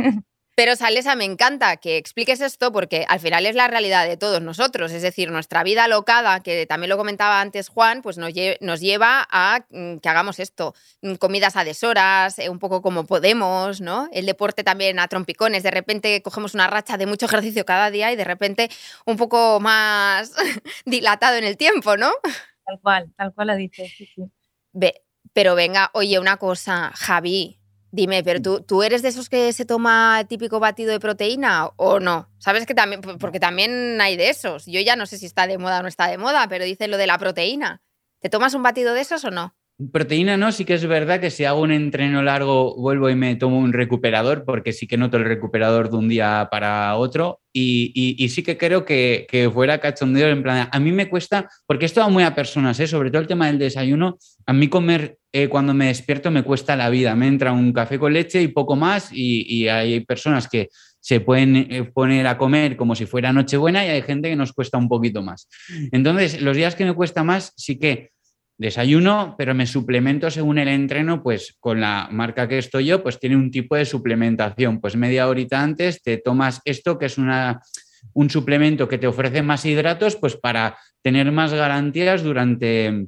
Pero 0.57 0.75
Salesa, 0.75 1.15
me 1.15 1.23
encanta 1.23 1.77
que 1.77 1.97
expliques 1.97 2.41
esto 2.41 2.71
porque 2.71 3.05
al 3.09 3.19
final 3.19 3.45
es 3.45 3.53
la 3.53 3.67
realidad 3.67 4.07
de 4.07 4.17
todos 4.17 4.41
nosotros. 4.41 4.91
Es 4.91 5.03
decir, 5.03 5.29
nuestra 5.29 5.61
vida 5.61 5.83
alocada, 5.83 6.39
que 6.39 6.65
también 6.65 6.89
lo 6.89 6.97
comentaba 6.97 7.41
antes 7.41 7.69
Juan, 7.69 8.01
pues 8.01 8.17
nos, 8.17 8.33
lleva 8.33 9.27
a 9.29 9.67
mm, 9.69 9.97
que 9.97 10.09
hagamos 10.09 10.39
esto. 10.39 10.73
Mm, 11.03 11.13
comidas 11.17 11.57
a 11.57 11.63
deshoras, 11.63 12.39
eh, 12.39 12.49
un 12.49 12.57
poco 12.57 12.81
como 12.81 13.05
podemos, 13.05 13.81
¿no? 13.81 14.09
El 14.11 14.25
deporte 14.25 14.63
también 14.63 14.97
a 14.97 15.07
trompicones. 15.07 15.61
De 15.61 15.69
repente 15.69 16.23
cogemos 16.23 16.55
una 16.55 16.65
racha 16.65 16.97
de 16.97 17.05
mucho 17.05 17.27
ejercicio 17.27 17.63
cada 17.63 17.91
día 17.91 18.11
y 18.11 18.15
de 18.15 18.23
repente 18.23 18.71
un 19.05 19.15
poco 19.15 19.59
más 19.59 20.33
dilatado 20.85 21.35
en 21.37 21.43
el 21.43 21.55
tiempo, 21.55 21.97
¿no? 21.97 22.11
Tal 22.65 22.79
cual, 22.81 23.13
tal 23.15 23.31
cual 23.31 23.49
lo 23.49 23.55
dices. 23.55 23.93
Sí, 23.95 24.07
sí. 24.07 24.23
Ve, 24.73 25.03
pero 25.33 25.53
venga, 25.53 25.91
oye, 25.93 26.17
una 26.17 26.37
cosa, 26.37 26.91
Javi, 26.95 27.59
Dime, 27.91 28.21
pero 28.23 28.41
tú, 28.41 28.61
tú 28.61 28.83
eres 28.83 29.01
de 29.01 29.09
esos 29.09 29.29
que 29.29 29.53
se 29.53 29.65
toma 29.65 30.25
típico 30.27 30.59
batido 30.59 30.91
de 30.91 30.99
proteína 30.99 31.69
o 31.77 31.99
no? 31.99 32.29
Sabes 32.37 32.65
que 32.65 32.75
también, 32.75 33.01
porque 33.01 33.39
también 33.39 33.99
hay 34.01 34.17
de 34.17 34.29
esos. 34.29 34.65
Yo 34.65 34.81
ya 34.81 34.95
no 34.95 35.05
sé 35.05 35.17
si 35.17 35.25
está 35.25 35.47
de 35.47 35.57
moda 35.57 35.79
o 35.79 35.81
no 35.83 35.87
está 35.87 36.07
de 36.07 36.17
moda, 36.17 36.47
pero 36.49 36.65
dicen 36.65 36.91
lo 36.91 36.97
de 36.97 37.07
la 37.07 37.17
proteína. 37.17 37.81
¿Te 38.19 38.29
tomas 38.29 38.53
un 38.53 38.63
batido 38.63 38.93
de 38.93 39.01
esos 39.01 39.23
o 39.23 39.31
no? 39.31 39.55
Proteína 39.91 40.37
no, 40.37 40.51
sí 40.51 40.65
que 40.65 40.73
es 40.73 40.87
verdad 40.87 41.19
que 41.19 41.29
si 41.29 41.45
hago 41.45 41.61
un 41.61 41.71
entreno 41.71 42.23
largo 42.23 42.75
vuelvo 42.75 43.11
y 43.11 43.15
me 43.15 43.35
tomo 43.35 43.59
un 43.59 43.73
recuperador 43.73 44.43
porque 44.43 44.73
sí 44.73 44.87
que 44.87 44.97
noto 44.97 45.17
el 45.17 45.25
recuperador 45.25 45.91
de 45.91 45.97
un 45.97 46.09
día 46.09 46.47
para 46.49 46.95
otro 46.95 47.41
y, 47.53 48.27
sí 48.29 48.41
que 48.41 48.57
creo 48.57 48.85
que, 48.85 49.51
fuera 49.53 49.79
cachondeo 49.79 50.29
en 50.29 50.41
plan, 50.41 50.67
a 50.71 50.79
mí 50.79 50.91
me 50.91 51.09
cuesta, 51.09 51.47
porque 51.67 51.85
esto 51.85 52.01
va 52.01 52.09
muy 52.09 52.23
a 52.23 52.33
personas, 52.33 52.79
¿eh? 52.79 52.87
sobre 52.87 53.11
todo 53.11 53.21
el 53.21 53.27
tema 53.27 53.47
del 53.47 53.59
desayuno, 53.59 54.17
a 54.47 54.53
mí 54.53 54.67
comer 54.67 55.17
eh, 55.31 55.47
cuando 55.47 55.75
me 55.75 55.87
despierto 55.87 56.31
me 56.31 56.43
cuesta 56.43 56.75
la 56.75 56.89
vida, 56.89 57.15
me 57.15 57.27
entra 57.27 57.51
un 57.51 57.71
café 57.71 57.99
con 57.99 58.13
leche 58.13 58.41
y 58.41 58.47
poco 58.47 58.75
más 58.75 59.09
y, 59.11 59.67
hay 59.67 59.99
personas 60.01 60.47
que 60.47 60.69
se 60.99 61.19
pueden 61.19 61.55
eh, 61.55 61.83
poner 61.83 62.25
a 62.25 62.37
comer 62.39 62.77
como 62.77 62.95
si 62.95 63.05
fuera 63.05 63.31
Nochebuena 63.31 63.85
y 63.85 63.89
hay 63.89 64.01
gente 64.01 64.29
que 64.29 64.35
nos 64.35 64.53
cuesta 64.53 64.79
un 64.79 64.89
poquito 64.89 65.21
más. 65.21 65.47
Entonces, 65.91 66.41
los 66.41 66.57
días 66.57 66.73
que 66.73 66.85
me 66.85 66.93
cuesta 66.93 67.23
más, 67.23 67.53
sí 67.55 67.77
que 67.77 68.11
desayuno, 68.57 69.35
pero 69.37 69.53
me 69.53 69.67
suplemento 69.67 70.31
según 70.31 70.57
el 70.57 70.67
entreno, 70.67 71.21
pues 71.21 71.55
con 71.59 71.79
la 71.79 72.09
marca 72.11 72.47
que 72.47 72.57
estoy 72.57 72.85
yo, 72.85 73.03
pues 73.03 73.19
tiene 73.19 73.35
un 73.35 73.51
tipo 73.51 73.75
de 73.75 73.85
suplementación. 73.85 74.81
Pues 74.81 74.95
media 74.95 75.27
horita 75.27 75.61
antes 75.61 76.01
te 76.01 76.17
tomas 76.17 76.61
esto, 76.65 76.97
que 76.97 77.05
es 77.05 77.17
una, 77.17 77.61
un 78.13 78.29
suplemento 78.29 78.87
que 78.87 78.97
te 78.97 79.07
ofrece 79.07 79.41
más 79.41 79.65
hidratos, 79.65 80.15
pues 80.15 80.35
para 80.35 80.77
tener 81.01 81.31
más 81.31 81.53
garantías 81.53 82.23
durante 82.23 83.05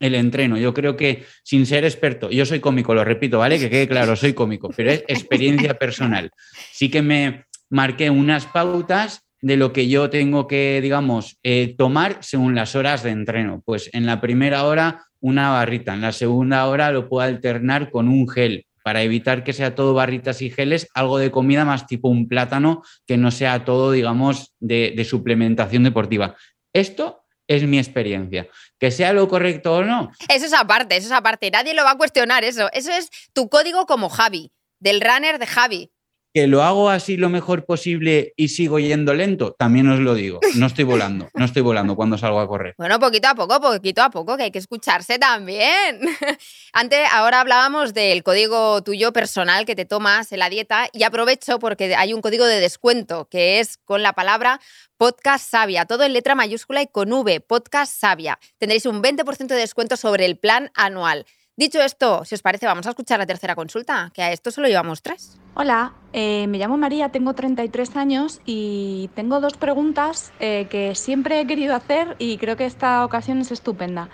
el 0.00 0.14
entreno. 0.14 0.56
Yo 0.58 0.74
creo 0.74 0.96
que 0.96 1.24
sin 1.42 1.66
ser 1.66 1.84
experto, 1.84 2.30
yo 2.30 2.44
soy 2.44 2.60
cómico, 2.60 2.94
lo 2.94 3.04
repito, 3.04 3.38
¿vale? 3.38 3.58
Que 3.58 3.70
quede 3.70 3.88
claro, 3.88 4.14
soy 4.16 4.32
cómico, 4.32 4.70
pero 4.76 4.90
es 4.90 5.04
experiencia 5.08 5.74
personal. 5.78 6.30
Sí 6.72 6.90
que 6.90 7.02
me 7.02 7.46
marqué 7.70 8.10
unas 8.10 8.46
pautas 8.46 9.22
de 9.42 9.56
lo 9.56 9.72
que 9.72 9.88
yo 9.88 10.08
tengo 10.08 10.46
que, 10.46 10.80
digamos, 10.80 11.36
eh, 11.42 11.74
tomar 11.76 12.18
según 12.20 12.54
las 12.54 12.74
horas 12.76 13.02
de 13.02 13.10
entreno. 13.10 13.60
Pues 13.64 13.90
en 13.92 14.06
la 14.06 14.20
primera 14.20 14.64
hora 14.64 15.04
una 15.20 15.50
barrita, 15.50 15.94
en 15.94 16.00
la 16.00 16.12
segunda 16.12 16.66
hora 16.66 16.90
lo 16.92 17.08
puedo 17.08 17.26
alternar 17.26 17.90
con 17.90 18.08
un 18.08 18.28
gel 18.28 18.66
para 18.84 19.02
evitar 19.02 19.44
que 19.44 19.52
sea 19.52 19.74
todo 19.74 19.94
barritas 19.94 20.42
y 20.42 20.50
geles, 20.50 20.88
algo 20.94 21.18
de 21.18 21.30
comida 21.30 21.64
más 21.64 21.86
tipo 21.86 22.08
un 22.08 22.28
plátano, 22.28 22.82
que 23.06 23.16
no 23.16 23.30
sea 23.30 23.64
todo, 23.64 23.92
digamos, 23.92 24.54
de, 24.58 24.92
de 24.96 25.04
suplementación 25.04 25.84
deportiva. 25.84 26.36
Esto 26.72 27.24
es 27.46 27.64
mi 27.64 27.78
experiencia. 27.78 28.48
Que 28.78 28.90
sea 28.90 29.12
lo 29.12 29.28
correcto 29.28 29.74
o 29.74 29.84
no. 29.84 30.10
Eso 30.28 30.46
es 30.46 30.52
aparte, 30.52 30.96
eso 30.96 31.06
es 31.06 31.12
aparte. 31.12 31.50
Nadie 31.50 31.74
lo 31.74 31.84
va 31.84 31.92
a 31.92 31.98
cuestionar 31.98 32.44
eso. 32.44 32.70
Eso 32.72 32.92
es 32.92 33.10
tu 33.32 33.48
código 33.48 33.86
como 33.86 34.08
Javi, 34.08 34.50
del 34.80 35.00
runner 35.00 35.38
de 35.38 35.46
Javi 35.46 35.90
que 36.32 36.46
lo 36.46 36.62
hago 36.62 36.88
así 36.88 37.16
lo 37.16 37.28
mejor 37.28 37.64
posible 37.64 38.32
y 38.36 38.48
sigo 38.48 38.78
yendo 38.78 39.12
lento, 39.14 39.54
también 39.58 39.88
os 39.90 40.00
lo 40.00 40.14
digo. 40.14 40.40
No 40.54 40.66
estoy 40.66 40.84
volando, 40.84 41.28
no 41.34 41.44
estoy 41.44 41.62
volando 41.62 41.94
cuando 41.94 42.16
salgo 42.16 42.40
a 42.40 42.48
correr. 42.48 42.74
Bueno, 42.78 42.98
poquito 42.98 43.28
a 43.28 43.34
poco, 43.34 43.60
poquito 43.60 44.02
a 44.02 44.10
poco, 44.10 44.36
que 44.36 44.44
hay 44.44 44.50
que 44.50 44.58
escucharse 44.58 45.18
también. 45.18 46.00
Antes, 46.72 47.06
ahora 47.12 47.40
hablábamos 47.40 47.92
del 47.92 48.22
código 48.22 48.82
tuyo 48.82 49.12
personal 49.12 49.66
que 49.66 49.76
te 49.76 49.84
tomas 49.84 50.32
en 50.32 50.38
la 50.38 50.48
dieta 50.48 50.88
y 50.92 51.02
aprovecho 51.02 51.58
porque 51.58 51.94
hay 51.94 52.14
un 52.14 52.22
código 52.22 52.46
de 52.46 52.60
descuento 52.60 53.28
que 53.30 53.60
es 53.60 53.76
con 53.84 54.02
la 54.02 54.14
palabra 54.14 54.60
Podcast 54.96 55.50
Sabia, 55.50 55.84
todo 55.84 56.04
en 56.04 56.12
letra 56.12 56.34
mayúscula 56.34 56.80
y 56.80 56.86
con 56.86 57.12
V, 57.12 57.40
Podcast 57.40 57.92
Sabia. 57.92 58.38
Tendréis 58.58 58.86
un 58.86 59.02
20% 59.02 59.48
de 59.48 59.56
descuento 59.56 59.96
sobre 59.96 60.24
el 60.24 60.38
plan 60.38 60.70
anual. 60.74 61.26
Dicho 61.56 61.82
esto, 61.82 62.24
si 62.24 62.34
os 62.34 62.42
parece, 62.42 62.66
vamos 62.66 62.86
a 62.86 62.90
escuchar 62.90 63.18
la 63.18 63.26
tercera 63.26 63.54
consulta, 63.54 64.10
que 64.14 64.22
a 64.22 64.32
esto 64.32 64.50
solo 64.50 64.68
llevamos 64.68 65.02
tres. 65.02 65.41
Hola, 65.54 65.92
eh, 66.14 66.46
me 66.46 66.56
llamo 66.56 66.78
María, 66.78 67.10
tengo 67.10 67.34
33 67.34 67.94
años 67.96 68.40
y 68.46 69.10
tengo 69.14 69.38
dos 69.38 69.58
preguntas 69.58 70.32
eh, 70.40 70.66
que 70.70 70.94
siempre 70.94 71.40
he 71.40 71.46
querido 71.46 71.74
hacer 71.74 72.16
y 72.18 72.38
creo 72.38 72.56
que 72.56 72.64
esta 72.64 73.04
ocasión 73.04 73.38
es 73.38 73.52
estupenda. 73.52 74.08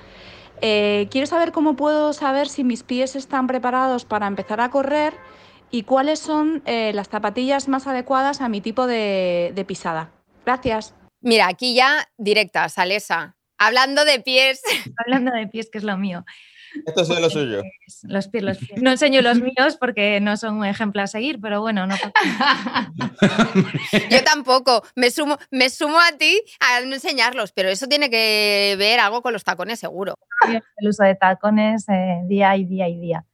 Eh, 0.60 1.06
quiero 1.12 1.28
saber 1.28 1.52
cómo 1.52 1.76
puedo 1.76 2.12
saber 2.12 2.48
si 2.48 2.64
mis 2.64 2.82
pies 2.82 3.14
están 3.14 3.46
preparados 3.46 4.04
para 4.04 4.26
empezar 4.26 4.60
a 4.60 4.70
correr 4.70 5.14
y 5.70 5.84
cuáles 5.84 6.18
son 6.18 6.62
las 6.66 7.08
zapatillas 7.08 7.68
más 7.68 7.86
adecuadas 7.86 8.40
a 8.40 8.48
mi 8.48 8.60
tipo 8.60 8.88
de, 8.88 9.52
de 9.54 9.64
pisada. 9.64 10.10
Gracias. 10.44 10.94
Mira, 11.20 11.46
aquí 11.46 11.74
ya 11.74 12.08
directa, 12.16 12.68
Salesa. 12.68 13.36
Hablando 13.58 14.04
de 14.04 14.18
pies. 14.20 14.62
Hablando 14.96 15.30
de 15.30 15.46
pies, 15.46 15.68
que 15.70 15.78
es 15.78 15.84
lo 15.84 15.96
mío. 15.98 16.24
Esto 16.86 17.02
es 17.02 17.08
lo 17.08 17.30
suyo. 17.30 17.62
Los 18.04 18.28
pies, 18.28 18.44
los 18.44 18.58
pies. 18.58 18.82
No 18.82 18.90
enseño 18.90 19.22
los 19.22 19.40
míos 19.40 19.76
porque 19.78 20.20
no 20.20 20.36
son 20.36 20.58
un 20.58 20.66
ejemplo 20.66 21.02
a 21.02 21.06
seguir, 21.06 21.40
pero 21.40 21.60
bueno, 21.60 21.86
no 21.86 21.94
Yo 24.10 24.24
tampoco. 24.24 24.82
Me 24.94 25.10
sumo, 25.10 25.38
me 25.50 25.70
sumo 25.70 25.98
a 25.98 26.16
ti 26.16 26.40
a 26.60 26.80
no 26.80 26.94
enseñarlos, 26.94 27.52
pero 27.52 27.68
eso 27.68 27.86
tiene 27.86 28.10
que 28.10 28.76
ver 28.78 29.00
algo 29.00 29.22
con 29.22 29.32
los 29.32 29.44
tacones, 29.44 29.80
seguro. 29.80 30.14
El 30.48 30.88
uso 30.88 31.04
de 31.04 31.14
tacones 31.14 31.88
eh, 31.88 32.20
día 32.26 32.56
y 32.56 32.64
día 32.64 32.88
y 32.88 32.98
día. 32.98 33.24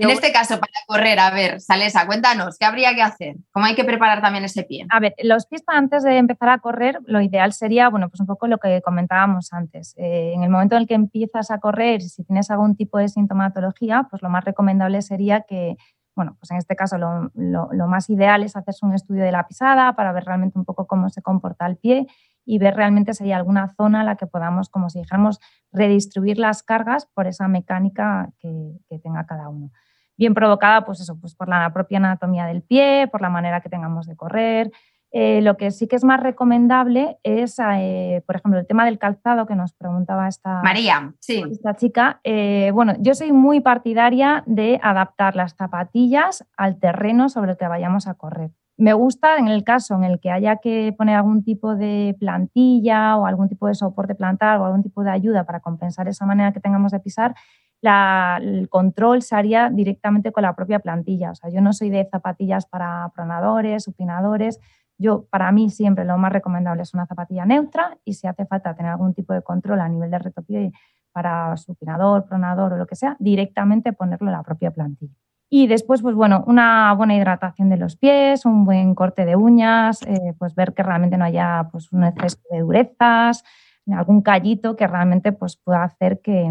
En 0.00 0.10
este 0.10 0.32
caso, 0.32 0.58
para 0.58 0.72
correr, 0.86 1.18
a 1.18 1.30
ver, 1.30 1.60
Salesa, 1.60 2.06
cuéntanos, 2.06 2.56
¿qué 2.58 2.64
habría 2.64 2.94
que 2.94 3.02
hacer? 3.02 3.36
¿Cómo 3.52 3.66
hay 3.66 3.74
que 3.74 3.84
preparar 3.84 4.20
también 4.20 4.44
ese 4.44 4.64
pie? 4.64 4.86
A 4.90 5.00
ver, 5.00 5.14
los 5.22 5.46
pies 5.46 5.62
antes 5.66 6.02
de 6.02 6.18
empezar 6.18 6.48
a 6.48 6.58
correr, 6.58 6.98
lo 7.06 7.20
ideal 7.20 7.52
sería, 7.52 7.88
bueno, 7.88 8.08
pues 8.08 8.20
un 8.20 8.26
poco 8.26 8.46
lo 8.46 8.58
que 8.58 8.82
comentábamos 8.82 9.52
antes. 9.52 9.94
Eh, 9.96 10.32
en 10.34 10.42
el 10.42 10.50
momento 10.50 10.76
en 10.76 10.82
el 10.82 10.88
que 10.88 10.94
empiezas 10.94 11.50
a 11.50 11.58
correr, 11.58 12.02
si 12.02 12.24
tienes 12.24 12.50
algún 12.50 12.76
tipo 12.76 12.98
de 12.98 13.08
sintomatología, 13.08 14.06
pues 14.10 14.22
lo 14.22 14.28
más 14.28 14.44
recomendable 14.44 15.02
sería 15.02 15.42
que, 15.42 15.76
bueno, 16.14 16.36
pues 16.38 16.50
en 16.50 16.56
este 16.56 16.76
caso 16.76 16.98
lo, 16.98 17.30
lo 17.34 17.86
más 17.86 18.08
ideal 18.10 18.42
es 18.42 18.56
hacerse 18.56 18.86
un 18.86 18.94
estudio 18.94 19.24
de 19.24 19.32
la 19.32 19.46
pisada 19.46 19.94
para 19.94 20.12
ver 20.12 20.24
realmente 20.24 20.58
un 20.58 20.64
poco 20.64 20.86
cómo 20.86 21.08
se 21.08 21.22
comporta 21.22 21.66
el 21.66 21.76
pie 21.76 22.06
y 22.46 22.58
ver 22.58 22.76
realmente 22.76 23.12
si 23.12 23.24
hay 23.24 23.32
alguna 23.32 23.74
zona 23.74 24.00
en 24.00 24.06
la 24.06 24.16
que 24.16 24.26
podamos, 24.26 24.70
como 24.70 24.88
si 24.88 25.00
dijéramos, 25.00 25.40
redistribuir 25.72 26.38
las 26.38 26.62
cargas 26.62 27.06
por 27.06 27.26
esa 27.26 27.48
mecánica 27.48 28.30
que, 28.38 28.78
tenga 29.02 29.26
cada 29.26 29.48
uno. 29.48 29.70
Bien 30.16 30.34
provocada, 30.34 30.84
pues 30.84 31.00
eso, 31.00 31.18
pues 31.20 31.34
por 31.34 31.48
la 31.48 31.72
propia 31.72 31.98
anatomía 31.98 32.46
del 32.46 32.62
pie, 32.62 33.08
por 33.10 33.20
la 33.20 33.28
manera 33.28 33.60
que 33.60 33.68
tengamos 33.68 34.06
de 34.06 34.16
correr. 34.16 34.70
Eh, 35.12 35.40
lo 35.40 35.56
que 35.56 35.70
sí 35.70 35.86
que 35.86 35.96
es 35.96 36.04
más 36.04 36.20
recomendable 36.20 37.18
es, 37.22 37.58
eh, 37.58 38.22
por 38.26 38.36
ejemplo, 38.36 38.60
el 38.60 38.66
tema 38.66 38.84
del 38.84 38.98
calzado 38.98 39.46
que 39.46 39.54
nos 39.54 39.72
preguntaba 39.72 40.28
esta, 40.28 40.60
María, 40.62 41.14
sí. 41.20 41.44
esta 41.50 41.74
chica. 41.74 42.20
Eh, 42.24 42.70
bueno, 42.74 42.94
yo 42.98 43.14
soy 43.14 43.32
muy 43.32 43.60
partidaria 43.60 44.42
de 44.46 44.78
adaptar 44.82 45.36
las 45.36 45.54
zapatillas 45.54 46.44
al 46.56 46.78
terreno 46.78 47.28
sobre 47.28 47.52
el 47.52 47.56
que 47.56 47.68
vayamos 47.68 48.08
a 48.08 48.14
correr. 48.14 48.50
Me 48.78 48.92
gusta 48.92 49.38
en 49.38 49.48
el 49.48 49.64
caso 49.64 49.94
en 49.94 50.04
el 50.04 50.20
que 50.20 50.30
haya 50.30 50.56
que 50.56 50.94
poner 50.98 51.16
algún 51.16 51.42
tipo 51.42 51.76
de 51.76 52.14
plantilla 52.20 53.16
o 53.16 53.24
algún 53.24 53.48
tipo 53.48 53.68
de 53.68 53.74
soporte 53.74 54.14
plantar 54.14 54.60
o 54.60 54.66
algún 54.66 54.82
tipo 54.82 55.02
de 55.02 55.10
ayuda 55.10 55.44
para 55.44 55.60
compensar 55.60 56.08
esa 56.08 56.26
manera 56.26 56.52
que 56.52 56.60
tengamos 56.60 56.92
de 56.92 57.00
pisar, 57.00 57.34
el 57.82 58.68
control 58.68 59.22
se 59.22 59.36
haría 59.36 59.70
directamente 59.70 60.32
con 60.32 60.42
la 60.42 60.54
propia 60.54 60.80
plantilla. 60.80 61.30
O 61.30 61.34
sea, 61.34 61.50
yo 61.50 61.60
no 61.60 61.72
soy 61.72 61.90
de 61.90 62.08
zapatillas 62.10 62.66
para 62.66 63.10
pronadores, 63.14 63.84
supinadores. 63.84 64.60
Yo, 64.98 65.26
para 65.30 65.52
mí, 65.52 65.70
siempre 65.70 66.04
lo 66.04 66.16
más 66.18 66.32
recomendable 66.32 66.82
es 66.82 66.94
una 66.94 67.06
zapatilla 67.06 67.44
neutra 67.44 67.98
y 68.04 68.14
si 68.14 68.26
hace 68.26 68.46
falta 68.46 68.74
tener 68.74 68.92
algún 68.92 69.14
tipo 69.14 69.32
de 69.32 69.42
control 69.42 69.80
a 69.80 69.88
nivel 69.88 70.10
de 70.10 70.18
retopie 70.18 70.72
para 71.12 71.56
supinador, 71.56 72.26
pronador 72.26 72.72
o 72.72 72.76
lo 72.76 72.86
que 72.86 72.96
sea, 72.96 73.16
directamente 73.18 73.92
ponerlo 73.92 74.28
en 74.28 74.32
la 74.32 74.42
propia 74.42 74.70
plantilla. 74.70 75.14
Y 75.48 75.68
después, 75.68 76.02
pues 76.02 76.14
bueno, 76.14 76.42
una 76.46 76.92
buena 76.94 77.14
hidratación 77.14 77.68
de 77.68 77.76
los 77.76 77.96
pies, 77.96 78.44
un 78.44 78.64
buen 78.64 78.94
corte 78.94 79.24
de 79.24 79.36
uñas, 79.36 80.02
eh, 80.02 80.34
pues 80.38 80.54
ver 80.54 80.74
que 80.74 80.82
realmente 80.82 81.16
no 81.16 81.24
haya 81.24 81.68
pues, 81.70 81.92
un 81.92 82.04
exceso 82.04 82.38
de 82.50 82.60
durezas, 82.60 83.44
algún 83.92 84.22
callito 84.22 84.76
que 84.76 84.86
realmente 84.86 85.32
pues, 85.32 85.56
pueda 85.56 85.84
hacer 85.84 86.20
que, 86.20 86.50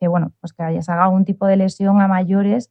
que, 0.00 0.08
bueno, 0.08 0.32
pues 0.40 0.52
que 0.52 0.82
se 0.82 0.92
haga 0.92 1.04
algún 1.04 1.24
tipo 1.24 1.46
de 1.46 1.56
lesión 1.56 2.00
a 2.00 2.08
mayores 2.08 2.70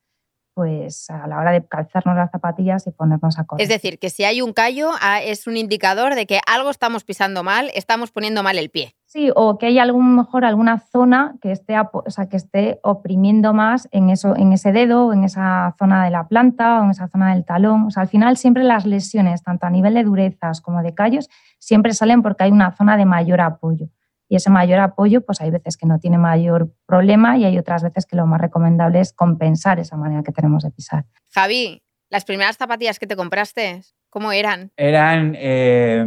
pues 0.54 1.10
a 1.10 1.28
la 1.28 1.38
hora 1.39 1.52
de 1.52 1.66
calzarnos 1.66 2.16
las 2.16 2.32
zapatillas 2.32 2.86
y 2.88 2.92
ponernos 2.92 3.39
a 3.39 3.46
correr. 3.46 3.63
Es 3.63 3.70
decir, 3.70 4.00
que 4.00 4.10
si 4.10 4.24
hay 4.24 4.42
un 4.42 4.54
callo 4.54 4.92
ah, 5.02 5.22
es 5.22 5.48
un 5.48 5.58
indicador 5.58 6.16
de 6.16 6.26
que 6.26 6.39
algo 6.48 6.70
estamos 6.70 7.04
pisando 7.04 7.44
mal, 7.44 7.72
estamos 7.74 8.12
poniendo 8.12 8.44
mal 8.44 8.58
el 8.58 8.70
pie. 8.70 8.96
Sí, 9.06 9.30
o 9.36 9.58
que 9.58 9.68
hay 9.68 9.80
algún 9.80 10.16
mejor 10.16 10.44
alguna 10.44 10.80
zona 10.80 11.36
que 11.42 11.52
esté, 11.52 11.76
o 11.80 12.10
sea, 12.10 12.30
que 12.30 12.38
esté 12.38 12.80
oprimiendo 12.82 13.54
más 13.54 13.88
en, 13.92 14.10
eso, 14.10 14.36
en 14.36 14.54
ese 14.54 14.72
dedo, 14.72 15.13
en 15.13 15.24
esa 15.24 15.76
zona 15.78 16.04
de 16.04 16.10
la 16.10 16.28
planta 16.28 16.80
o 16.80 16.86
en 16.86 16.92
esa 16.92 17.08
zona 17.08 17.34
del 17.34 17.46
talón. 17.46 17.86
O 17.86 17.92
sea, 17.92 18.02
al 18.02 18.10
final 18.10 18.38
siempre 18.38 18.63
las 18.63 18.86
lesiones, 18.86 19.44
tanto 19.44 19.68
a 19.68 19.70
nivel 19.70 19.94
de 19.94 20.04
durezas 20.04 20.62
como 20.62 20.82
de 20.82 20.96
callos, 20.96 21.30
siempre 21.60 21.94
salen 21.94 22.24
porque 22.24 22.46
hay 22.46 22.52
una 22.52 22.76
zona 22.76 22.98
de 22.98 23.06
mayor 23.06 23.42
apoyo 23.42 23.89
y 24.34 24.36
ese 24.36 24.50
mayor 24.50 24.80
apoyo, 24.80 25.24
pues 25.24 25.41
hay 25.41 25.52
veces 25.52 25.78
que 25.78 25.86
no 25.86 26.00
tiene 26.00 26.17
mayor 26.17 26.74
problema 26.88 27.38
y 27.38 27.46
hay 27.46 27.56
otras 27.60 27.84
veces 27.84 28.08
que 28.08 28.15
lo 28.15 28.26
más 28.26 28.41
recomendable 28.41 29.00
es 29.00 29.13
compensar 29.13 29.78
esa 29.78 29.96
manera 29.96 30.24
que 30.24 30.32
tenemos 30.32 30.63
de 30.63 30.72
pisar. 30.72 31.06
Javi, 31.30 31.84
las 32.10 32.26
primeras 32.26 32.58
zapatillas 32.58 32.98
que 32.98 33.06
te 33.06 33.15
compraste, 33.15 33.82
¿cómo 34.10 34.32
eran? 34.32 34.72
Eran 34.76 35.36
eh, 35.38 36.04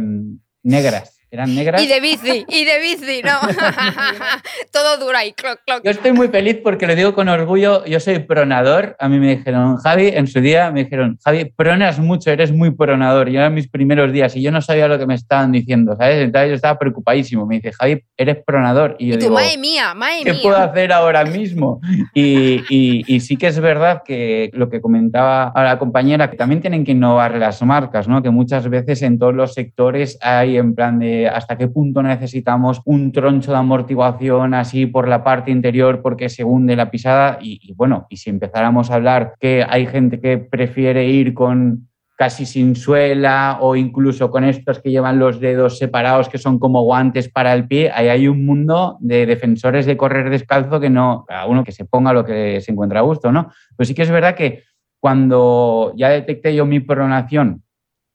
negras. 0.61 1.16
Eran 1.37 1.53
negras. 1.53 1.83
Y 1.83 1.87
de 1.87 1.99
bici, 1.99 2.45
y 2.49 2.65
de 2.65 2.79
bici, 2.79 3.21
¿no? 3.23 3.37
Todo 4.73 4.97
duro 4.97 5.15
ahí, 5.15 5.33
cloc, 5.33 5.59
cloc. 5.67 5.83
Yo 5.83 5.91
estoy 5.91 6.11
muy 6.11 6.29
feliz 6.29 6.57
porque 6.63 6.87
lo 6.87 6.95
digo 6.95 7.13
con 7.13 7.29
orgullo, 7.29 7.85
yo 7.85 7.99
soy 7.99 8.17
pronador. 8.17 8.95
A 8.99 9.07
mí 9.07 9.19
me 9.19 9.37
dijeron, 9.37 9.77
Javi, 9.77 10.07
en 10.07 10.25
su 10.25 10.41
día 10.41 10.71
me 10.71 10.85
dijeron, 10.85 11.19
Javi, 11.23 11.45
pronas 11.55 11.99
mucho, 11.99 12.31
eres 12.31 12.51
muy 12.51 12.71
pronador. 12.71 13.29
Yo 13.29 13.39
eran 13.39 13.53
mis 13.53 13.69
primeros 13.69 14.11
días 14.11 14.35
y 14.35 14.41
yo 14.41 14.51
no 14.51 14.63
sabía 14.63 14.87
lo 14.87 14.97
que 14.97 15.05
me 15.05 15.13
estaban 15.13 15.51
diciendo, 15.51 15.95
¿sabes? 15.95 16.23
Entonces 16.23 16.49
yo 16.49 16.55
estaba 16.55 16.79
preocupadísimo. 16.79 17.45
Me 17.45 17.57
dice, 17.57 17.71
Javi, 17.71 18.03
eres 18.17 18.37
pronador. 18.43 18.95
Y 18.97 19.09
yo 19.09 19.13
y 19.13 19.17
tú, 19.17 19.25
digo, 19.25 19.35
madre 19.35 19.59
mía, 19.59 19.93
madre 19.93 20.23
¿qué 20.23 20.33
mía. 20.33 20.41
puedo 20.41 20.57
hacer 20.57 20.91
ahora 20.91 21.23
mismo? 21.23 21.79
Y, 22.15 22.63
y, 22.67 23.03
y, 23.05 23.19
sí 23.19 23.37
que 23.37 23.45
es 23.45 23.59
verdad 23.59 24.01
que 24.03 24.49
lo 24.53 24.71
que 24.71 24.81
comentaba 24.81 25.49
a 25.49 25.63
la 25.63 25.77
compañera, 25.77 26.31
que 26.31 26.37
también 26.37 26.61
tienen 26.61 26.83
que 26.83 26.93
innovar 26.93 27.35
las 27.35 27.61
marcas, 27.61 28.07
¿no? 28.07 28.23
Que 28.23 28.31
muchas 28.31 28.67
veces 28.67 29.03
en 29.03 29.19
todos 29.19 29.35
los 29.35 29.53
sectores 29.53 30.17
hay 30.21 30.57
en 30.57 30.73
plan 30.73 30.97
de 30.97 31.26
hasta 31.27 31.57
qué 31.57 31.67
punto 31.67 32.01
necesitamos 32.03 32.81
un 32.85 33.11
troncho 33.11 33.51
de 33.51 33.57
amortiguación 33.57 34.53
así 34.53 34.85
por 34.85 35.07
la 35.07 35.23
parte 35.23 35.51
interior 35.51 36.01
porque 36.01 36.29
se 36.29 36.43
hunde 36.43 36.75
la 36.75 36.91
pisada 36.91 37.39
y, 37.41 37.73
bueno, 37.73 38.07
y 38.09 38.17
si 38.17 38.29
empezáramos 38.29 38.89
a 38.89 38.95
hablar 38.95 39.33
que 39.39 39.65
hay 39.67 39.85
gente 39.87 40.19
que 40.19 40.37
prefiere 40.37 41.05
ir 41.05 41.33
con 41.33 41.87
casi 42.17 42.47
sin 42.47 42.75
suela 42.75 43.59
o 43.61 43.75
incluso 43.75 44.31
con 44.31 44.43
estos 44.43 44.79
que 44.79 44.89
llevan 44.89 45.19
los 45.19 45.39
dedos 45.39 45.77
separados 45.77 46.29
que 46.29 46.39
son 46.39 46.57
como 46.57 46.81
guantes 46.81 47.29
para 47.29 47.53
el 47.53 47.67
pie, 47.67 47.91
ahí 47.93 48.07
hay 48.07 48.27
un 48.27 48.43
mundo 48.43 48.97
de 48.99 49.27
defensores 49.27 49.85
de 49.85 49.97
correr 49.97 50.31
descalzo 50.31 50.79
que 50.79 50.89
no, 50.89 51.25
a 51.29 51.45
uno 51.45 51.63
que 51.63 51.71
se 51.71 51.85
ponga 51.85 52.13
lo 52.13 52.25
que 52.25 52.59
se 52.61 52.71
encuentra 52.71 52.99
a 52.99 53.03
gusto, 53.03 53.31
¿no? 53.31 53.51
Pues 53.75 53.87
sí 53.87 53.93
que 53.93 54.01
es 54.01 54.09
verdad 54.09 54.33
que 54.33 54.63
cuando 54.99 55.93
ya 55.95 56.09
detecté 56.09 56.55
yo 56.55 56.65
mi 56.65 56.79
pronación, 56.79 57.63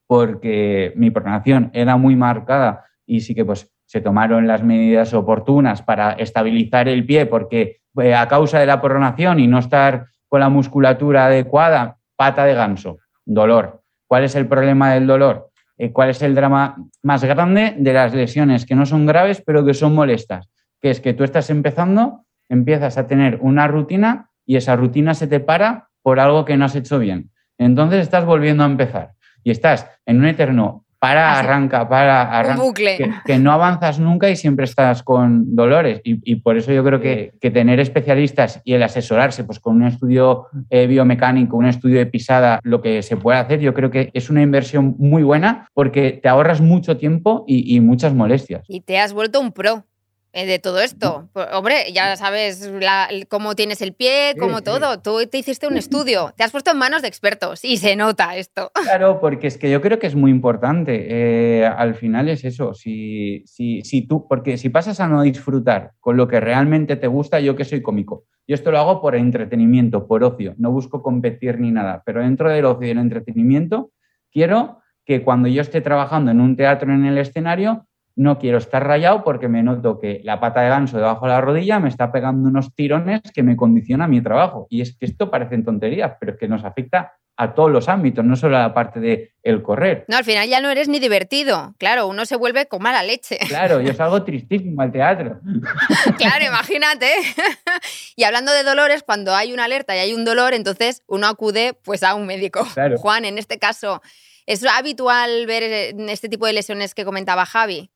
porque 0.08 0.92
mi 0.96 1.10
pronación 1.10 1.70
era 1.72 1.96
muy 1.96 2.16
marcada 2.16 2.84
y 3.12 3.20
sí 3.20 3.34
que 3.34 3.44
pues 3.44 3.70
se 3.84 4.00
tomaron 4.00 4.46
las 4.46 4.62
medidas 4.62 5.12
oportunas 5.12 5.82
para 5.82 6.12
estabilizar 6.12 6.88
el 6.88 7.04
pie 7.04 7.26
porque 7.26 7.82
eh, 8.00 8.14
a 8.14 8.26
causa 8.26 8.58
de 8.58 8.64
la 8.64 8.80
pronación 8.80 9.38
y 9.38 9.46
no 9.46 9.58
estar 9.58 10.06
con 10.28 10.40
la 10.40 10.48
musculatura 10.48 11.26
adecuada, 11.26 11.98
pata 12.16 12.46
de 12.46 12.54
ganso, 12.54 13.00
dolor. 13.26 13.82
¿Cuál 14.06 14.24
es 14.24 14.34
el 14.34 14.46
problema 14.46 14.94
del 14.94 15.06
dolor? 15.06 15.50
Eh, 15.76 15.92
¿Cuál 15.92 16.08
es 16.08 16.22
el 16.22 16.34
drama 16.34 16.74
más 17.02 17.22
grande 17.22 17.74
de 17.76 17.92
las 17.92 18.14
lesiones 18.14 18.64
que 18.64 18.74
no 18.74 18.86
son 18.86 19.04
graves 19.04 19.42
pero 19.44 19.62
que 19.62 19.74
son 19.74 19.94
molestas? 19.94 20.48
Que 20.80 20.88
es 20.88 21.00
que 21.00 21.12
tú 21.12 21.22
estás 21.22 21.50
empezando, 21.50 22.24
empiezas 22.48 22.96
a 22.96 23.06
tener 23.06 23.40
una 23.42 23.68
rutina 23.68 24.30
y 24.46 24.56
esa 24.56 24.74
rutina 24.74 25.12
se 25.12 25.26
te 25.26 25.38
para 25.38 25.90
por 26.00 26.18
algo 26.18 26.46
que 26.46 26.56
no 26.56 26.64
has 26.64 26.76
hecho 26.76 26.98
bien. 26.98 27.30
Entonces 27.58 28.00
estás 28.00 28.24
volviendo 28.24 28.62
a 28.62 28.66
empezar 28.66 29.12
y 29.44 29.50
estás 29.50 29.86
en 30.06 30.20
un 30.20 30.24
eterno 30.24 30.86
para, 31.02 31.32
Así. 31.32 31.46
arranca, 31.46 31.88
para, 31.88 32.22
arranca. 32.30 32.62
Un 32.62 32.68
bucle. 32.68 32.96
Que, 32.96 33.10
que 33.24 33.38
no 33.40 33.50
avanzas 33.50 33.98
nunca 33.98 34.30
y 34.30 34.36
siempre 34.36 34.66
estás 34.66 35.02
con 35.02 35.56
dolores. 35.56 36.00
Y, 36.04 36.20
y 36.22 36.36
por 36.36 36.56
eso 36.56 36.70
yo 36.70 36.84
creo 36.84 37.00
que, 37.00 37.32
que, 37.40 37.50
tener 37.50 37.80
especialistas 37.80 38.60
y 38.64 38.74
el 38.74 38.84
asesorarse 38.84 39.42
pues, 39.42 39.58
con 39.58 39.74
un 39.74 39.88
estudio 39.88 40.46
eh, 40.70 40.86
biomecánico, 40.86 41.56
un 41.56 41.66
estudio 41.66 41.98
de 41.98 42.06
pisada, 42.06 42.60
lo 42.62 42.80
que 42.80 43.02
se 43.02 43.16
puede 43.16 43.40
hacer, 43.40 43.58
yo 43.58 43.74
creo 43.74 43.90
que 43.90 44.10
es 44.14 44.30
una 44.30 44.42
inversión 44.42 44.94
muy 44.96 45.24
buena 45.24 45.66
porque 45.74 46.20
te 46.22 46.28
ahorras 46.28 46.60
mucho 46.60 46.96
tiempo 46.96 47.44
y, 47.48 47.74
y 47.74 47.80
muchas 47.80 48.14
molestias. 48.14 48.62
Y 48.68 48.82
te 48.82 49.00
has 49.00 49.12
vuelto 49.12 49.40
un 49.40 49.50
pro 49.50 49.84
de 50.32 50.58
todo 50.58 50.80
esto. 50.80 51.28
Hombre, 51.52 51.92
ya 51.92 52.16
sabes 52.16 52.60
la- 52.80 53.08
cómo 53.28 53.54
tienes 53.54 53.82
el 53.82 53.92
pie, 53.92 54.34
cómo 54.38 54.58
sí. 54.58 54.64
todo. 54.64 55.00
Tú 55.00 55.18
te 55.30 55.38
hiciste 55.38 55.66
un 55.66 55.76
estudio, 55.76 56.32
te 56.36 56.42
has 56.44 56.50
puesto 56.52 56.70
en 56.70 56.78
manos 56.78 57.02
de 57.02 57.08
expertos 57.08 57.64
y 57.64 57.76
se 57.76 57.96
nota 57.96 58.34
esto. 58.36 58.70
Claro, 58.82 59.20
porque 59.20 59.46
es 59.46 59.56
que 59.58 59.70
yo 59.70 59.80
creo 59.80 59.98
que 59.98 60.06
es 60.06 60.14
muy 60.14 60.30
importante. 60.30 61.06
Eh, 61.08 61.66
al 61.66 61.94
final 61.94 62.28
es 62.28 62.44
eso. 62.44 62.74
Si, 62.74 63.42
si, 63.46 63.82
si 63.82 64.06
tú, 64.06 64.26
porque 64.28 64.56
si 64.58 64.68
pasas 64.68 65.00
a 65.00 65.08
no 65.08 65.22
disfrutar 65.22 65.92
con 66.00 66.16
lo 66.16 66.28
que 66.28 66.40
realmente 66.40 66.96
te 66.96 67.06
gusta, 67.06 67.40
yo 67.40 67.56
que 67.56 67.64
soy 67.64 67.80
cómico, 67.82 68.24
yo 68.46 68.54
esto 68.54 68.70
lo 68.70 68.78
hago 68.78 69.00
por 69.00 69.14
entretenimiento, 69.16 70.06
por 70.06 70.24
ocio. 70.24 70.54
No 70.58 70.70
busco 70.72 71.02
competir 71.02 71.58
ni 71.60 71.70
nada, 71.70 72.02
pero 72.04 72.20
dentro 72.22 72.50
del 72.50 72.64
ocio 72.64 72.88
y 72.88 72.90
el 72.90 72.98
entretenimiento, 72.98 73.92
quiero 74.32 74.78
que 75.04 75.22
cuando 75.22 75.48
yo 75.48 75.62
esté 75.62 75.80
trabajando 75.80 76.30
en 76.30 76.40
un 76.40 76.56
teatro 76.56 76.92
en 76.92 77.04
el 77.04 77.18
escenario, 77.18 77.86
no 78.16 78.38
quiero 78.38 78.58
estar 78.58 78.86
rayado 78.86 79.24
porque 79.24 79.48
me 79.48 79.62
noto 79.62 79.98
que 79.98 80.20
la 80.24 80.40
pata 80.40 80.62
de 80.62 80.68
ganso 80.68 80.96
debajo 80.96 81.26
de 81.26 81.32
la 81.32 81.40
rodilla 81.40 81.80
me 81.80 81.88
está 81.88 82.12
pegando 82.12 82.48
unos 82.48 82.74
tirones 82.74 83.22
que 83.34 83.42
me 83.42 83.56
condiciona 83.56 84.08
mi 84.08 84.20
trabajo. 84.20 84.66
Y 84.70 84.80
es 84.80 84.96
que 84.96 85.06
esto 85.06 85.30
parecen 85.30 85.64
tonterías, 85.64 86.14
pero 86.20 86.32
es 86.32 86.38
que 86.38 86.48
nos 86.48 86.64
afecta 86.64 87.12
a 87.36 87.54
todos 87.54 87.70
los 87.70 87.88
ámbitos, 87.88 88.24
no 88.24 88.36
solo 88.36 88.56
a 88.56 88.60
la 88.60 88.74
parte 88.74 89.00
de 89.00 89.32
el 89.42 89.62
correr. 89.62 90.04
No, 90.06 90.16
al 90.16 90.24
final 90.24 90.48
ya 90.48 90.60
no 90.60 90.70
eres 90.70 90.88
ni 90.88 90.98
divertido. 90.98 91.74
Claro, 91.78 92.06
uno 92.06 92.26
se 92.26 92.36
vuelve 92.36 92.66
con 92.66 92.82
mala 92.82 93.02
leche. 93.02 93.38
Claro, 93.48 93.80
yo 93.80 93.94
salgo 93.94 94.22
tristísimo 94.22 94.80
al 94.82 94.92
teatro. 94.92 95.40
Claro, 96.18 96.44
imagínate. 96.44 97.10
Y 98.16 98.24
hablando 98.24 98.52
de 98.52 98.62
dolores, 98.62 99.02
cuando 99.02 99.34
hay 99.34 99.52
una 99.52 99.64
alerta 99.64 99.96
y 99.96 99.98
hay 99.98 100.12
un 100.12 100.24
dolor, 100.24 100.52
entonces 100.52 101.02
uno 101.06 101.26
acude 101.26 101.74
pues 101.82 102.02
a 102.02 102.14
un 102.14 102.26
médico. 102.26 102.66
Claro. 102.74 102.98
Juan, 102.98 103.24
en 103.24 103.38
este 103.38 103.58
caso, 103.58 104.02
¿es 104.46 104.64
habitual 104.64 105.46
ver 105.46 105.62
eh, 105.62 105.94
este 106.08 106.28
tipo 106.28 106.46
de 106.46 106.52
lesiones 106.52 106.94
que 106.94 107.04
comentaba 107.04 107.46
Javi? 107.46 107.90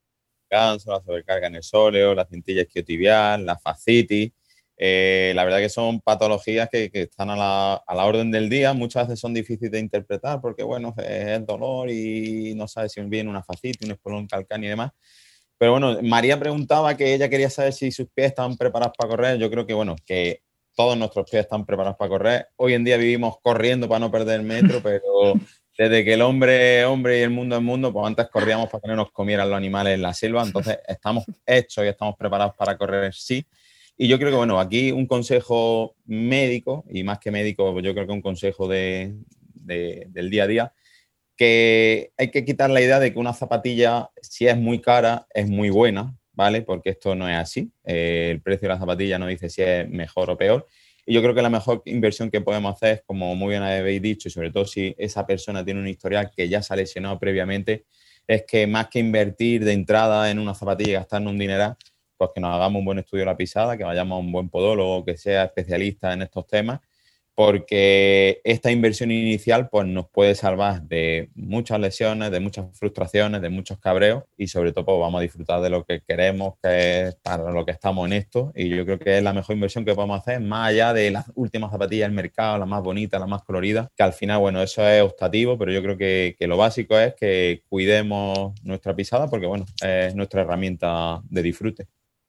Canso, 0.48 0.92
la 0.92 1.02
sobrecarga 1.02 1.46
en 1.48 1.56
el 1.56 1.62
sóleo, 1.62 2.14
la 2.14 2.26
cintilla 2.26 2.62
isquiotibial, 2.62 3.44
la 3.44 3.58
fascitis. 3.58 4.32
eh, 4.78 5.32
la 5.34 5.44
verdad 5.44 5.58
que 5.58 5.68
son 5.68 6.00
patologías 6.00 6.68
que, 6.70 6.90
están 6.92 7.30
a 7.30 7.36
la, 7.36 8.04
orden 8.06 8.30
del 8.30 8.48
día, 8.50 8.74
muchas 8.74 9.08
veces 9.08 9.20
son 9.20 9.34
difíciles 9.34 9.70
de 9.72 9.78
interpretar 9.80 10.40
porque, 10.40 10.62
bueno, 10.62 10.94
es 10.98 11.46
dolor 11.46 11.90
y 11.90 12.54
no 12.54 12.68
sabes 12.68 12.92
si 12.92 13.00
viene 13.02 13.30
una 13.30 13.42
fascitis, 13.42 13.86
un 13.86 13.92
espolón 13.92 14.26
calcáneo 14.26 14.68
y 14.68 14.70
demás. 14.70 14.92
Pero 15.58 15.72
bueno, 15.72 15.98
María 16.02 16.38
preguntaba 16.38 16.96
que 16.96 17.14
ella 17.14 17.28
quería 17.30 17.48
saber 17.50 17.72
si 17.72 17.90
sus 17.90 18.08
pies 18.10 18.28
estaban 18.28 18.56
preparados 18.56 18.94
para 18.96 19.10
correr. 19.10 19.38
Yo 19.38 19.50
creo 19.50 19.66
que, 19.66 19.74
bueno, 19.74 19.96
que 20.04 20.42
todos 20.74 20.96
nuestros 20.98 21.28
pies 21.30 21.44
están 21.44 21.64
preparados 21.64 21.96
para 21.96 22.08
correr. 22.10 22.48
Hoy 22.56 22.74
en 22.74 22.84
día 22.84 22.98
vivimos 22.98 23.36
corriendo 23.42 23.88
para 23.88 24.00
no 24.00 24.10
perder 24.10 24.40
el 24.40 24.46
metro, 24.46 24.80
pero 24.82 25.32
desde 25.76 26.04
que 26.04 26.14
el 26.14 26.22
hombre 26.22 26.80
es 26.80 26.86
hombre 26.86 27.18
y 27.18 27.22
el 27.22 27.30
mundo 27.30 27.56
es 27.56 27.62
mundo, 27.62 27.92
pues 27.92 28.06
antes 28.06 28.28
corríamos 28.28 28.68
para 28.70 28.80
que 28.82 28.88
no 28.88 28.96
nos 28.96 29.12
comieran 29.12 29.48
los 29.50 29.56
animales 29.56 29.94
en 29.94 30.02
la 30.02 30.14
selva. 30.14 30.42
Entonces, 30.42 30.78
estamos 30.88 31.24
hechos 31.44 31.84
y 31.84 31.88
estamos 31.88 32.16
preparados 32.16 32.54
para 32.54 32.76
correr, 32.76 33.12
sí 33.14 33.46
y 33.98 34.08
yo 34.08 34.18
creo 34.18 34.30
que, 34.30 34.36
bueno, 34.36 34.60
aquí 34.60 34.92
un 34.92 35.06
consejo 35.06 35.96
médico, 36.04 36.84
y 36.90 37.02
más 37.02 37.18
que 37.18 37.30
médico, 37.30 37.80
yo 37.80 37.94
creo 37.94 38.06
que 38.06 38.12
un 38.12 38.20
consejo 38.20 38.68
de, 38.68 39.14
del 39.54 40.30
día 40.30 40.44
a 40.44 40.46
día, 40.46 40.72
que 41.34 42.12
hay 42.16 42.30
que 42.30 42.44
quitar 42.44 42.70
la 42.70 42.80
idea 42.82 43.00
de 43.00 43.12
que 43.12 43.18
una 43.18 43.32
zapatilla, 43.32 44.10
si 44.20 44.46
es 44.46 44.56
muy 44.56 44.80
cara, 44.80 45.26
es 45.32 45.48
muy 45.48 45.70
buena, 45.70 46.14
¿vale? 46.32 46.62
Porque 46.62 46.90
esto 46.90 47.14
no 47.14 47.28
es 47.28 47.36
así. 47.36 47.70
Eh, 47.84 48.28
el 48.32 48.42
precio 48.42 48.68
de 48.68 48.74
la 48.74 48.80
zapatilla 48.80 49.18
no 49.18 49.26
dice 49.26 49.48
si 49.48 49.62
es 49.62 49.88
mejor 49.88 50.30
o 50.30 50.36
peor. 50.36 50.66
Y 51.06 51.14
yo 51.14 51.22
creo 51.22 51.34
que 51.34 51.42
la 51.42 51.48
mejor 51.48 51.82
inversión 51.84 52.30
que 52.30 52.40
podemos 52.40 52.74
hacer 52.74 52.96
es, 52.96 53.02
como 53.06 53.34
muy 53.36 53.50
bien 53.50 53.62
habéis 53.62 54.02
dicho, 54.02 54.28
y 54.28 54.32
sobre 54.32 54.50
todo 54.50 54.66
si 54.66 54.94
esa 54.98 55.24
persona 55.24 55.64
tiene 55.64 55.80
un 55.80 55.86
historial 55.86 56.32
que 56.36 56.48
ya 56.48 56.62
se 56.62 56.74
ha 56.74 56.76
lesionado 56.76 57.18
previamente, 57.20 57.86
es 58.26 58.44
que 58.44 58.66
más 58.66 58.88
que 58.88 58.98
invertir 58.98 59.64
de 59.64 59.72
entrada 59.72 60.30
en 60.32 60.40
una 60.40 60.52
zapatilla 60.52 60.90
y 60.90 60.94
gastarnos 60.94 61.32
un 61.32 61.38
dineral, 61.38 61.76
pues 62.16 62.30
que 62.34 62.40
nos 62.40 62.52
hagamos 62.52 62.80
un 62.80 62.84
buen 62.84 62.98
estudio 62.98 63.22
de 63.22 63.26
la 63.26 63.36
pisada, 63.36 63.76
que 63.76 63.84
vayamos 63.84 64.16
a 64.16 64.18
un 64.18 64.32
buen 64.32 64.48
podólogo 64.48 65.04
que 65.04 65.16
sea 65.16 65.44
especialista 65.44 66.12
en 66.12 66.22
estos 66.22 66.46
temas, 66.48 66.80
porque 67.36 68.40
esta 68.44 68.72
inversión 68.72 69.10
inicial 69.10 69.68
pues, 69.68 69.86
nos 69.86 70.08
puede 70.08 70.34
salvar 70.34 70.82
de 70.82 71.28
muchas 71.34 71.78
lesiones, 71.78 72.30
de 72.30 72.40
muchas 72.40 72.66
frustraciones, 72.72 73.42
de 73.42 73.50
muchos 73.50 73.78
cabreos 73.78 74.24
y 74.38 74.48
sobre 74.48 74.72
todo 74.72 74.86
pues, 74.86 74.98
vamos 74.98 75.18
a 75.18 75.22
disfrutar 75.22 75.60
de 75.60 75.68
lo 75.68 75.84
que 75.84 76.00
queremos, 76.00 76.54
que 76.62 77.08
es 77.08 77.14
para 77.16 77.52
lo 77.52 77.66
que 77.66 77.72
estamos 77.72 78.06
en 78.06 78.14
esto. 78.14 78.52
Y 78.54 78.70
yo 78.70 78.86
creo 78.86 78.98
que 78.98 79.18
es 79.18 79.22
la 79.22 79.34
mejor 79.34 79.54
inversión 79.54 79.84
que 79.84 79.94
podemos 79.94 80.18
hacer, 80.18 80.40
más 80.40 80.70
allá 80.70 80.94
de 80.94 81.10
las 81.10 81.30
últimas 81.34 81.70
zapatillas 81.70 82.08
del 82.08 82.16
mercado, 82.16 82.56
las 82.56 82.68
más 82.68 82.82
bonitas, 82.82 83.20
las 83.20 83.28
más 83.28 83.44
coloridas, 83.44 83.88
que 83.94 84.02
al 84.02 84.14
final, 84.14 84.40
bueno, 84.40 84.62
eso 84.62 84.88
es 84.88 85.02
optativo, 85.02 85.58
pero 85.58 85.72
yo 85.72 85.82
creo 85.82 85.98
que, 85.98 86.36
que 86.38 86.46
lo 86.46 86.56
básico 86.56 86.98
es 86.98 87.14
que 87.14 87.62
cuidemos 87.68 88.54
nuestra 88.62 88.96
pisada 88.96 89.28
porque, 89.28 89.46
bueno, 89.46 89.66
es 89.82 90.14
nuestra 90.14 90.40
herramienta 90.40 91.20
de 91.28 91.42
disfrute. 91.42 91.86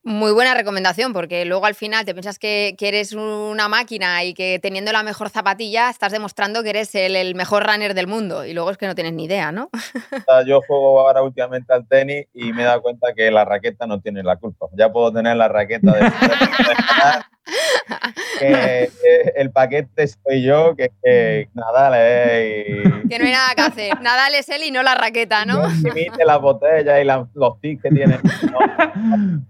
Muy 0.07 0.31
buena 0.31 0.53
recomendación, 0.53 1.11
porque 1.11 1.43
luego 1.43 1.65
al 1.65 1.75
final 1.75 2.05
te 2.05 2.13
piensas 2.13 2.39
que, 2.39 2.77
eres 2.79 3.11
una 3.11 3.67
máquina 3.67 4.23
y 4.23 4.33
que 4.33 4.57
teniendo 4.57 4.93
la 4.93 5.03
mejor 5.03 5.29
zapatilla 5.29 5.89
estás 5.89 6.13
demostrando 6.13 6.63
que 6.63 6.69
eres 6.69 6.95
el, 6.95 7.35
mejor 7.35 7.67
runner 7.67 7.93
del 7.93 8.07
mundo 8.07 8.45
y 8.45 8.53
luego 8.53 8.71
es 8.71 8.77
que 8.77 8.87
no 8.87 8.95
tienes 8.95 9.11
ni 9.11 9.25
idea, 9.25 9.51
¿no? 9.51 9.69
Yo 10.47 10.61
juego 10.61 11.01
ahora 11.01 11.21
últimamente 11.21 11.73
al 11.73 11.85
tenis 11.85 12.25
y 12.33 12.53
me 12.53 12.61
he 12.61 12.65
dado 12.65 12.81
cuenta 12.83 13.13
que 13.13 13.29
la 13.29 13.43
raqueta 13.43 13.85
no 13.85 13.99
tiene 13.99 14.23
la 14.23 14.37
culpa. 14.37 14.67
Ya 14.77 14.89
puedo 14.89 15.11
tener 15.11 15.35
la 15.35 15.49
raqueta 15.49 15.91
de... 15.91 16.09
que 18.39 18.89
el 19.35 19.51
paquete 19.51 20.07
soy 20.07 20.43
yo, 20.43 20.75
que, 20.75 20.91
que 21.03 21.49
Nadal 21.53 21.93
es... 21.95 22.83
Que 23.09 23.19
no 23.19 23.25
hay 23.25 23.31
nada 23.31 23.55
que 23.55 23.61
hacer. 23.61 24.01
Nadal 24.01 24.35
es 24.35 24.49
él 24.49 24.63
y 24.63 24.71
no 24.71 24.83
la 24.83 24.95
raqueta, 24.95 25.45
¿no? 25.45 25.63
Que 25.93 26.25
las 26.25 26.41
botellas 26.41 26.99
y 27.01 27.05
los 27.37 27.61
tics 27.61 27.83
que 27.83 27.89
tiene. 27.89 28.19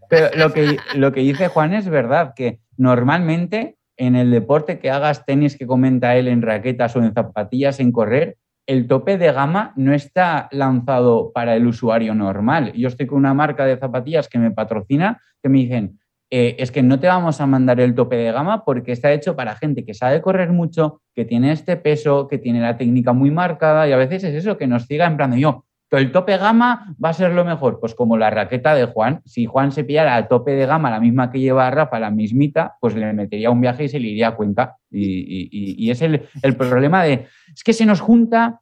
Pero 0.10 0.30
lo 0.36 0.54
que, 0.54 0.78
lo 0.96 1.12
que 1.12 1.22
dice 1.22 1.48
Juan 1.48 1.74
es 1.74 1.90
verdad, 1.90 2.34
que 2.36 2.60
normalmente 2.78 3.78
en 3.98 4.16
el 4.16 4.32
deporte 4.32 4.80
que 4.80 4.92
hagas 4.92 5.26
tenis 5.26 5.58
que 5.58 5.68
comenta 5.68 6.16
él 6.16 6.28
en 6.28 6.42
raquetas 6.42 6.96
o 6.96 7.00
en 7.00 7.14
zapatillas 7.14 7.80
en 7.80 7.92
correr, 7.92 8.38
el 8.68 8.88
tope 8.88 9.18
de 9.18 9.32
gama 9.32 9.74
no 9.76 9.94
está 9.94 10.50
lanzado 10.52 11.32
para 11.34 11.56
el 11.56 11.66
usuario 11.66 12.14
normal. 12.14 12.74
Yo 12.74 12.90
estoy 12.90 13.08
con 13.08 13.18
una 13.18 13.34
marca 13.34 13.66
de 13.66 13.78
zapatillas 13.78 14.28
que 14.28 14.40
me 14.40 14.52
patrocina 14.52 15.22
que 15.42 15.50
me 15.50 15.60
dicen, 15.60 16.00
eh, 16.30 16.56
es 16.60 16.72
que 16.72 16.84
no 16.84 17.00
te 17.00 17.08
vamos 17.08 17.40
a 17.40 17.46
mandar 17.46 17.80
el 17.80 17.96
tope 17.96 18.18
de 18.18 18.32
gama 18.32 18.66
porque 18.66 18.92
está 18.92 19.12
hecho 19.14 19.36
para 19.36 19.56
gente 19.56 19.86
que 19.86 19.94
sabe 19.94 20.22
correr 20.22 20.52
mucho, 20.52 21.02
que 21.16 21.26
tiene 21.26 21.52
este 21.52 21.78
peso, 21.78 22.28
que 22.28 22.38
tiene 22.38 22.60
la 22.60 22.78
técnica 22.78 23.14
muy 23.14 23.32
marcada 23.32 23.88
y 23.88 23.94
a 23.94 23.98
veces 23.98 24.24
es 24.24 24.36
eso 24.36 24.58
que 24.58 24.68
nos 24.68 24.86
siga 24.86 25.06
en 25.06 25.18
plan 25.18 25.32
de 25.32 25.40
yo, 25.40 25.66
el 25.92 26.12
tope 26.12 26.38
gama 26.38 26.96
va 27.04 27.10
a 27.10 27.14
ser 27.14 27.32
lo 27.32 27.46
mejor, 27.46 27.80
pues 27.80 27.96
como 27.96 28.18
la 28.18 28.30
raqueta 28.30 28.76
de 28.76 28.86
Juan, 28.86 29.22
si 29.26 29.46
Juan 29.46 29.72
se 29.72 29.86
pillara 29.86 30.16
al 30.16 30.28
tope 30.28 30.52
de 30.52 30.66
gama 30.66 30.92
la 30.92 31.00
misma 31.00 31.32
que 31.32 31.40
lleva 31.40 31.72
Rafa, 31.72 32.00
la 32.00 32.12
mismita, 32.12 32.76
pues 32.82 32.96
le 32.96 33.14
metería 33.14 33.50
un 33.50 33.62
viaje 33.62 33.86
y 33.86 33.90
se 33.90 34.00
le 34.00 34.10
iría 34.10 34.30
a 34.30 34.36
Cuenca. 34.36 34.76
Y, 34.92 35.90
es 35.90 36.02
el, 36.02 36.28
problema 36.58 37.04
de, 37.04 37.28
es 37.54 37.64
que 37.64 37.74
se 37.74 37.86
nos 37.86 38.02
junta 38.02 38.62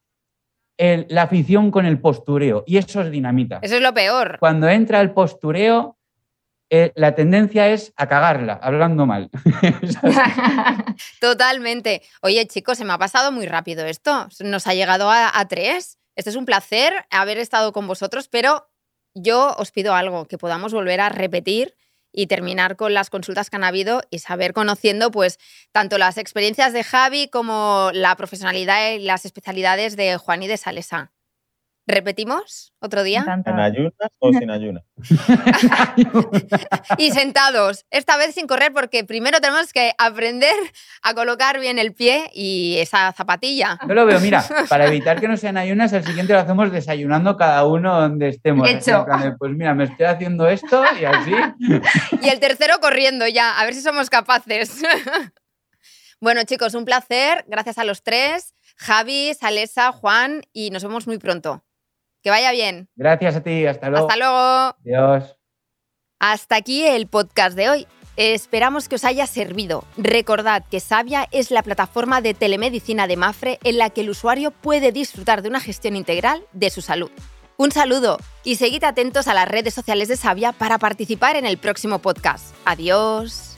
la 0.78 1.24
afición 1.24 1.72
con 1.72 1.86
el 1.86 2.00
postureo 2.00 2.64
y 2.68 2.78
eso 2.78 3.02
es 3.02 3.10
dinamita. 3.10 3.60
Eso 3.62 3.78
es 3.78 3.82
lo 3.82 3.94
peor. 3.94 4.38
Cuando 4.40 4.70
entra 4.70 5.02
el 5.02 5.12
postureo, 5.12 5.95
eh, 6.78 6.92
la 6.96 7.16
tendencia 7.16 7.70
es 7.70 7.94
a 7.96 8.08
cagarla, 8.08 8.60
hablando 8.62 9.06
mal. 9.06 9.30
Totalmente. 11.22 12.02
Oye, 12.22 12.46
chicos, 12.48 12.78
se 12.78 12.86
me 12.86 12.94
ha 12.94 12.98
pasado 12.98 13.32
muy 13.32 13.46
rápido 13.46 13.86
esto. 13.86 14.28
Nos 14.42 14.68
ha 14.68 14.74
llegado 14.74 15.10
a, 15.10 15.46
tres. 15.48 16.00
Este 16.16 16.30
es 16.30 16.36
un 16.36 16.46
placer 16.46 16.94
haber 17.10 17.38
estado 17.38 17.72
con 17.72 17.88
vosotros, 17.88 18.28
pero 18.28 18.68
yo 19.14 19.56
os 19.58 19.72
pido 19.72 19.96
algo, 19.96 20.26
que 20.26 20.38
podamos 20.38 20.74
volver 20.74 21.00
a 21.00 21.10
repetir 21.10 21.76
y 22.12 22.28
terminar 22.28 22.76
con 22.76 22.94
las 22.94 23.10
consultas 23.10 23.50
que 23.50 23.56
han 23.56 23.64
habido 23.64 24.02
y 24.10 24.20
saber 24.20 24.54
conociendo 24.54 25.12
pues 25.12 25.40
tanto 25.72 25.98
las 25.98 26.18
experiencias 26.18 26.74
de 26.74 26.84
Javi 26.84 27.30
como 27.30 27.90
la 27.94 28.16
profesionalidad 28.16 28.92
y 28.92 29.00
las 29.00 29.26
especialidades 29.26 29.96
de 29.96 30.18
Juan 30.18 30.44
y 30.44 30.48
de 30.48 30.58
Salesa. 30.58 31.12
¿Repetimos 31.88 32.74
otro 32.80 33.04
día? 33.04 33.24
¿En 33.46 33.60
ayunas 33.60 33.94
o 34.18 34.34
sin 34.34 34.50
ayunas? 34.50 34.84
y 36.98 37.12
sentados, 37.12 37.86
esta 37.92 38.18
vez 38.18 38.34
sin 38.34 38.48
correr 38.48 38.74
porque 38.74 39.04
primero 39.04 39.40
tenemos 39.40 39.72
que 39.72 39.94
aprender 40.00 40.56
a 41.04 41.14
colocar 41.14 41.60
bien 41.60 41.78
el 41.78 41.94
pie 41.94 42.32
y 42.34 42.78
esa 42.80 43.12
zapatilla. 43.12 43.78
Yo 43.88 43.94
lo 43.94 44.08
veo, 44.08 44.20
mira, 44.20 44.44
para 44.68 44.88
evitar 44.88 45.22
que 45.22 45.28
no 45.28 45.38
sean 45.38 45.58
ayunas, 45.58 45.94
el 45.94 46.04
siguiente 46.04 46.34
lo 46.34 46.40
hacemos 46.40 46.72
desayunando 46.72 47.38
cada 47.38 47.66
uno 47.66 48.02
donde 48.02 48.30
estemos. 48.30 48.68
Hecho. 48.68 49.06
Pues 49.38 49.52
mira, 49.52 49.76
me 49.76 49.84
estoy 49.84 50.08
haciendo 50.08 50.48
esto 50.48 50.84
y 51.00 51.06
así. 51.06 51.34
y 52.20 52.30
el 52.30 52.40
tercero 52.40 52.80
corriendo 52.80 53.28
ya, 53.28 53.60
a 53.60 53.64
ver 53.64 53.76
si 53.76 53.82
somos 53.82 54.10
capaces. 54.10 54.82
bueno 56.20 56.42
chicos, 56.46 56.74
un 56.74 56.86
placer, 56.86 57.46
gracias 57.48 57.78
a 57.78 57.84
los 57.84 58.02
tres. 58.02 58.56
Javi, 58.78 59.36
Salesa, 59.36 59.92
Juan 59.92 60.42
y 60.52 60.72
nos 60.72 60.84
vemos 60.84 61.06
muy 61.06 61.20
pronto. 61.20 61.64
Que 62.26 62.32
vaya 62.32 62.52
bien. 62.52 62.90
Gracias 62.96 63.36
a 63.36 63.44
ti, 63.44 63.68
hasta 63.68 63.88
luego. 63.88 64.08
Hasta 64.08 64.18
luego. 64.18 64.76
Adiós. 64.84 65.38
Hasta 66.20 66.56
aquí 66.56 66.84
el 66.84 67.06
podcast 67.06 67.56
de 67.56 67.70
hoy. 67.70 67.88
Esperamos 68.18 68.90
que 68.90 68.96
os 68.96 69.06
haya 69.06 69.28
servido. 69.28 69.84
Recordad 69.96 70.64
que 70.72 70.80
Sabia 70.80 71.28
es 71.30 71.52
la 71.52 71.62
plataforma 71.62 72.22
de 72.22 72.34
telemedicina 72.34 73.06
de 73.06 73.16
Mafre 73.16 73.60
en 73.64 73.78
la 73.78 73.92
que 73.92 74.02
el 74.02 74.10
usuario 74.10 74.50
puede 74.50 74.92
disfrutar 74.92 75.44
de 75.44 75.50
una 75.50 75.60
gestión 75.60 75.96
integral 75.96 76.44
de 76.52 76.72
su 76.72 76.82
salud. 76.82 77.12
Un 77.58 77.72
saludo 77.72 78.18
y 78.44 78.56
seguid 78.56 78.84
atentos 78.86 79.28
a 79.28 79.36
las 79.36 79.48
redes 79.48 79.76
sociales 79.76 80.08
de 80.08 80.18
Sabia 80.18 80.52
para 80.52 80.80
participar 80.80 81.36
en 81.36 81.46
el 81.46 81.60
próximo 81.60 82.00
podcast. 82.00 82.56
Adiós. 82.66 83.55